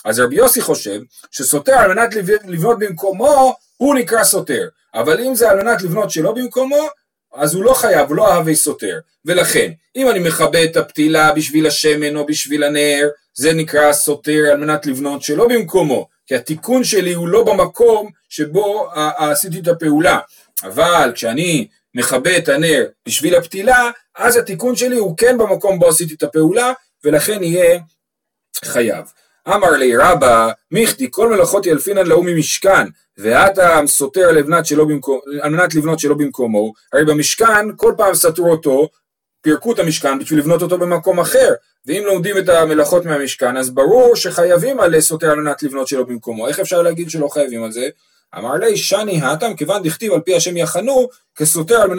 אז 0.06 0.20
רבי 0.20 0.36
יוסי 0.36 0.62
חושב 0.62 1.00
שסותר 1.32 1.74
על 1.74 1.94
מנת 1.94 2.15
לבנות 2.46 2.80
במקומו 2.80 3.56
הוא 3.78 3.96
נקרא 3.96 4.24
סותר, 4.24 4.67
אבל 4.94 5.20
אם 5.20 5.36
זה 5.36 5.50
על 5.50 5.63
מנת 5.63 5.82
לבנות 5.82 6.12
שלא 6.12 6.32
במקומו, 6.32 6.88
אז 7.36 7.54
הוא 7.54 7.63
לא 7.63 7.74
חייב, 7.74 8.08
הוא 8.08 8.15
לא 8.15 8.32
אהבי 8.32 8.56
סותר. 8.56 9.00
ולכן, 9.26 9.72
אם 9.96 10.10
אני 10.10 10.20
מכבה 10.20 10.63
את 10.63 10.78
הפתילה 10.78 11.32
בשביל 11.32 11.67
השמן 11.67 12.15
או 12.15 12.26
בשביל 12.26 12.63
הנר, 12.63 13.10
זה 13.34 13.54
נקרא 13.54 13.94
סותר 13.94 14.50
על 14.52 14.58
מנת 14.58 14.86
לבנות 14.86 15.24
שלא 15.24 15.48
במקומו, 15.48 16.08
כי 16.32 16.36
התיקון 16.36 16.84
שלי 16.84 17.13
הוא 17.13 17.28
לא 17.28 17.44
במקום 17.44 18.10
שבו 18.30 18.89
עשיתי 19.17 19.60
את 19.60 19.67
הפעולה. 19.67 20.20
אבל 20.63 21.12
כשאני 21.15 21.67
מכבה 21.96 22.38
את 22.38 22.50
הנר 22.50 22.86
בשביל 23.06 23.36
הפתילה, 23.36 23.91
אז 24.17 24.38
התיקון 24.38 24.76
שלי 24.76 24.98
הוא 24.98 25.17
כן 25.17 25.38
במקום 25.38 25.80
בו 25.80 25.89
עשיתי 25.89 26.13
את 26.13 26.24
הפעולה, 26.24 26.74
ולכן 27.04 27.44
יהיה 27.44 27.80
חייב. 28.65 29.06
אמר 29.48 29.72
לי 29.72 29.98
רבא, 29.98 30.52
מיכדי 30.72 31.08
כל 31.12 31.30
מלאכות 31.30 31.65
ילפינן 31.65 32.08
להוא 32.08 32.26
ממשכן, 32.26 32.88
והטעם 33.17 33.88
סותר 33.88 34.30
על 34.30 34.44
מנת 35.52 35.76
לבנות 35.76 36.00
שלא 36.00 36.15
במקומו, 36.15 36.74
הרי 36.94 37.06
במשכן 37.06 37.76
כל 37.76 37.94
פעם 37.98 38.13
סתרו 38.13 38.52
אותו, 38.52 38.89
פירקו 39.41 39.73
את 39.73 39.80
המשכן 39.80 40.19
בשביל 40.19 40.39
לבנות 40.39 40.62
אותו 40.62 40.77
במקום 40.77 41.19
אחר, 41.19 41.54
ואם 41.86 42.04
לומדים 42.06 42.38
את 42.38 42.49
המלאכות 42.49 43.06
מהמשכן, 43.06 43.58
אז 43.58 43.69
ברור 43.69 44.15
שחייבים 44.15 44.80
על 44.80 45.01
סותר 45.01 45.32
על 45.32 45.39
מנת 45.39 45.63
לבנות 45.63 45.88
שלא 45.88 46.04
במקומו, 46.04 46.47
איך 46.47 46.60
אפשר 46.60 46.82
להגיד 46.82 47.10
שלא 47.10 47.27
חייבים 47.27 47.63
על 47.63 47.71
זה? 47.71 47.89
אמר 48.38 48.54
לי 48.54 48.77
שני 48.77 49.21
האטם 49.21 49.54
כיוון 49.54 49.84
דכתיב 49.84 50.13
על 50.13 50.19
פי 50.19 50.36
השם 50.36 50.58
יחנו 50.58 51.10
כסותר 51.36 51.82
על 51.82 51.89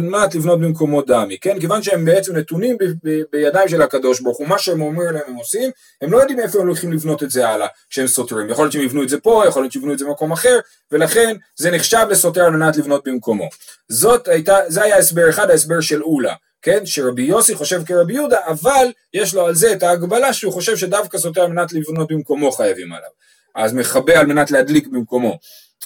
מנת 0.00 0.34
לבנות 0.34 0.60
במקומו 0.60 1.02
דמי, 1.02 1.38
כן? 1.38 1.60
כיוון 1.60 1.82
שהם 1.82 2.04
בעצם 2.04 2.36
נתונים 2.36 2.76
ב- 2.78 3.08
ב- 3.08 3.22
בידיים 3.32 3.68
של 3.68 3.82
הקדוש 3.82 4.20
ברוך 4.20 4.38
הוא, 4.38 4.48
מה 4.48 4.58
שהם 4.58 4.82
אומרים 4.82 5.12
להם 5.12 5.22
הם 5.26 5.34
עושים, 5.34 5.70
הם 6.02 6.12
לא 6.12 6.18
יודעים 6.18 6.40
איפה 6.40 6.60
הם 6.60 6.66
הולכים 6.66 6.92
לבנות 6.92 7.22
את 7.22 7.30
זה 7.30 7.48
הלאה 7.48 7.66
כשהם 7.90 8.06
סותרים, 8.06 8.50
יכול 8.50 8.64
להיות 8.64 8.72
שהם 8.72 8.82
יבנו 8.82 9.02
את 9.02 9.08
זה 9.08 9.18
פה, 9.18 9.44
יכול 9.48 9.62
להיות 9.62 9.72
שהם 9.72 9.82
יבנו 9.82 9.92
את 9.92 9.98
זה 9.98 10.04
במקום 10.04 10.32
אחר, 10.32 10.58
ולכן 10.92 11.36
זה 11.56 11.70
נחשב 11.70 12.06
לסותר 12.10 12.44
על 12.44 12.50
מנת 12.50 12.76
לבנות 12.76 13.08
במקומו. 13.08 13.48
זאת 13.88 14.28
הייתה, 14.28 14.56
זה 14.68 14.82
היה 14.82 14.98
הסבר 14.98 15.30
אחד, 15.30 15.50
ההסבר 15.50 15.80
של 15.80 16.02
אולה, 16.02 16.34
כן? 16.64 16.86
שרבי 16.86 17.22
יוסי 17.22 17.54
חושב 17.54 17.84
כרבי 17.84 18.14
יהודה, 18.14 18.38
אבל 18.46 18.86
יש 19.14 19.34
לו 19.34 19.46
על 19.46 19.54
זה 19.54 19.72
את 19.72 19.82
ההגבלה 19.82 20.32
שהוא 20.32 20.52
חושב 20.52 20.76
שדווקא 20.76 21.18
סותר 21.18 21.42
על 21.42 21.52
מנת 21.52 21.72
לבנות 21.72 22.12
במקומו 22.12 22.52
חייבים 22.52 22.92
עליו. 22.92 23.08
אז 23.54 23.72
מכבה 23.72 24.20
על 24.20 24.26
מנת 24.26 24.50
להדליק 24.50 24.86
במקומו. 24.86 25.38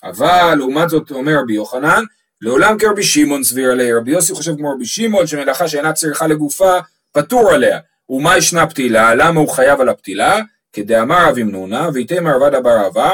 אבל 0.04 0.54
לעומת 0.58 0.88
זאת 0.88 1.10
אומר 1.10 1.34
רבי 1.42 1.54
יוחנן, 1.54 2.02
לעולם 2.40 2.78
כרבי 2.78 3.02
שמעון 3.02 3.44
סביר 3.44 3.70
עליה, 3.70 3.96
רבי 3.96 4.10
יוסי 4.10 4.34
חושב 4.34 4.56
כמו 4.56 4.72
רבי 4.72 4.86
שמעון 4.86 5.26
שמלאכה 5.26 5.68
שאינה 5.68 5.92
צריכה 5.92 6.26
לגופה 6.26 6.78
פטור 7.12 7.50
עליה. 7.50 7.78
ומה 8.08 8.38
ישנה 8.38 8.66
פתילה? 8.66 9.14
למה 9.14 9.40
הוא 9.40 9.48
חייב 9.48 9.80
על 9.80 9.88
הפתילה? 9.88 10.40
כדאמר 10.72 11.28
רבי 11.28 11.42
מנונה, 11.42 11.88
ויתם 11.94 12.26
ערבד 12.26 12.54
אבר 12.54 12.76
אהבה, 12.84 13.10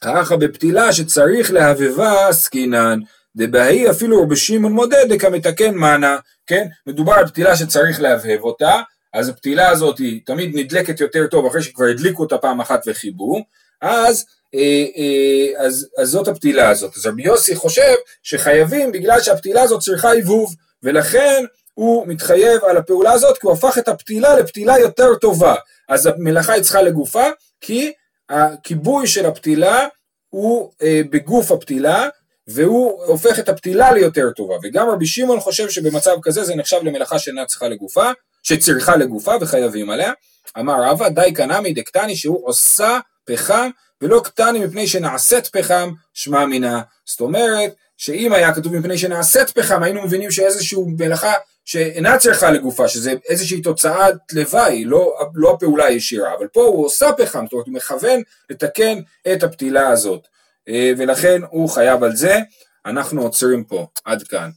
ככה 0.00 0.36
בפתילה 0.36 0.92
שצריך 0.92 1.52
להבבה 1.52 2.28
עסקינן, 2.28 2.98
דבהי 3.36 3.90
אפילו 3.90 4.22
רבי 4.22 4.36
שמעון 4.36 4.72
מודד 4.72 5.04
דקמתקן 5.08 5.74
מנה, 5.74 6.16
כן? 6.46 6.66
מדובר 6.86 7.12
על 7.12 7.26
פתילה 7.26 7.56
שצריך 7.56 8.00
להבהב 8.00 8.40
אותה, 8.40 8.80
אז 9.14 9.28
הפתילה 9.28 9.68
הזאת 9.68 9.98
היא 9.98 10.20
תמיד 10.26 10.50
נדלקת 10.54 11.00
יותר 11.00 11.26
טוב 11.26 11.46
אחרי 11.46 11.62
שכבר 11.62 11.84
הדליקו 11.84 12.22
אותה 12.22 12.38
פעם 12.38 12.60
אחת 12.60 12.82
וחיבו, 12.86 13.44
אז 13.80 14.24
אה, 14.54 14.84
אה, 14.96 15.66
אז, 15.66 15.88
אז 15.98 16.08
זאת 16.08 16.28
הפתילה 16.28 16.68
הזאת. 16.70 16.96
אז 16.96 17.06
רבי 17.06 17.22
יוסי 17.22 17.56
חושב 17.56 17.94
שחייבים 18.22 18.92
בגלל 18.92 19.20
שהפתילה 19.20 19.62
הזאת 19.62 19.80
צריכה 19.80 20.12
עיבוב, 20.12 20.54
ולכן 20.82 21.44
הוא 21.74 22.06
מתחייב 22.06 22.64
על 22.64 22.76
הפעולה 22.76 23.12
הזאת 23.12 23.38
כי 23.38 23.46
הוא 23.46 23.52
הפך 23.52 23.78
את 23.78 23.88
הפתילה 23.88 24.36
לפתילה 24.36 24.78
יותר 24.78 25.14
טובה. 25.14 25.54
אז 25.88 26.06
המלאכה 26.06 26.52
היא 26.52 26.62
צריכה 26.62 26.82
לגופה, 26.82 27.24
כי 27.60 27.92
הכיבוי 28.28 29.06
של 29.06 29.26
הפתילה 29.26 29.86
הוא 30.30 30.72
אה, 30.82 31.00
בגוף 31.10 31.52
הפתילה, 31.52 32.08
והוא 32.48 33.04
הופך 33.04 33.38
את 33.38 33.48
הפתילה 33.48 33.92
ליותר 33.92 34.30
טובה. 34.36 34.54
וגם 34.62 34.90
רבי 34.90 35.06
שמעון 35.06 35.40
חושב 35.40 35.70
שבמצב 35.70 36.16
כזה 36.22 36.44
זה 36.44 36.54
נחשב 36.54 36.76
למלאכה 36.82 37.18
שאינה 37.18 37.46
צריכה 37.46 37.68
לגופה, 37.68 38.10
שצריכה 38.42 38.96
לגופה 38.96 39.32
וחייבים 39.40 39.90
עליה. 39.90 40.12
אמר 40.58 40.82
רבא 40.82 41.08
די 41.08 41.32
קנמי 41.32 41.72
דקטני 41.72 42.16
שהוא 42.16 42.48
עושה 42.48 42.98
פחם 43.24 43.70
ולא 44.02 44.20
קטני 44.24 44.66
מפני 44.66 44.86
שנעשית 44.86 45.46
פחם 45.46 45.92
שמע 46.14 46.46
מינה. 46.46 46.82
זאת 47.04 47.20
אומרת 47.20 47.74
שאם 47.96 48.32
היה 48.32 48.54
כתוב 48.54 48.76
מפני 48.76 48.98
שנעשית 48.98 49.50
פחם 49.50 49.82
היינו 49.82 50.02
מבינים 50.02 50.30
שאיזושהי 50.30 50.78
מלאכה 50.98 51.32
שאינה 51.64 52.18
צריכה 52.18 52.50
לגופה, 52.50 52.88
שזה 52.88 53.14
איזושהי 53.28 53.60
תוצאת 53.60 54.14
לוואי, 54.32 54.84
לא, 54.84 55.18
לא 55.34 55.50
הפעולה 55.50 55.84
הישירה, 55.84 56.34
אבל 56.38 56.46
פה 56.46 56.62
הוא 56.62 56.86
עושה 56.86 57.12
פחם, 57.12 57.44
זאת 57.44 57.52
אומרת 57.52 57.66
הוא 57.66 57.74
מכוון 57.74 58.22
לתקן 58.50 58.98
את 59.32 59.42
הפתילה 59.42 59.88
הזאת, 59.88 60.28
ולכן 60.68 61.40
הוא 61.50 61.68
חייב 61.68 62.02
על 62.04 62.16
זה, 62.16 62.38
אנחנו 62.86 63.22
עוצרים 63.22 63.64
פה, 63.64 63.86
עד 64.04 64.22
כאן. 64.22 64.50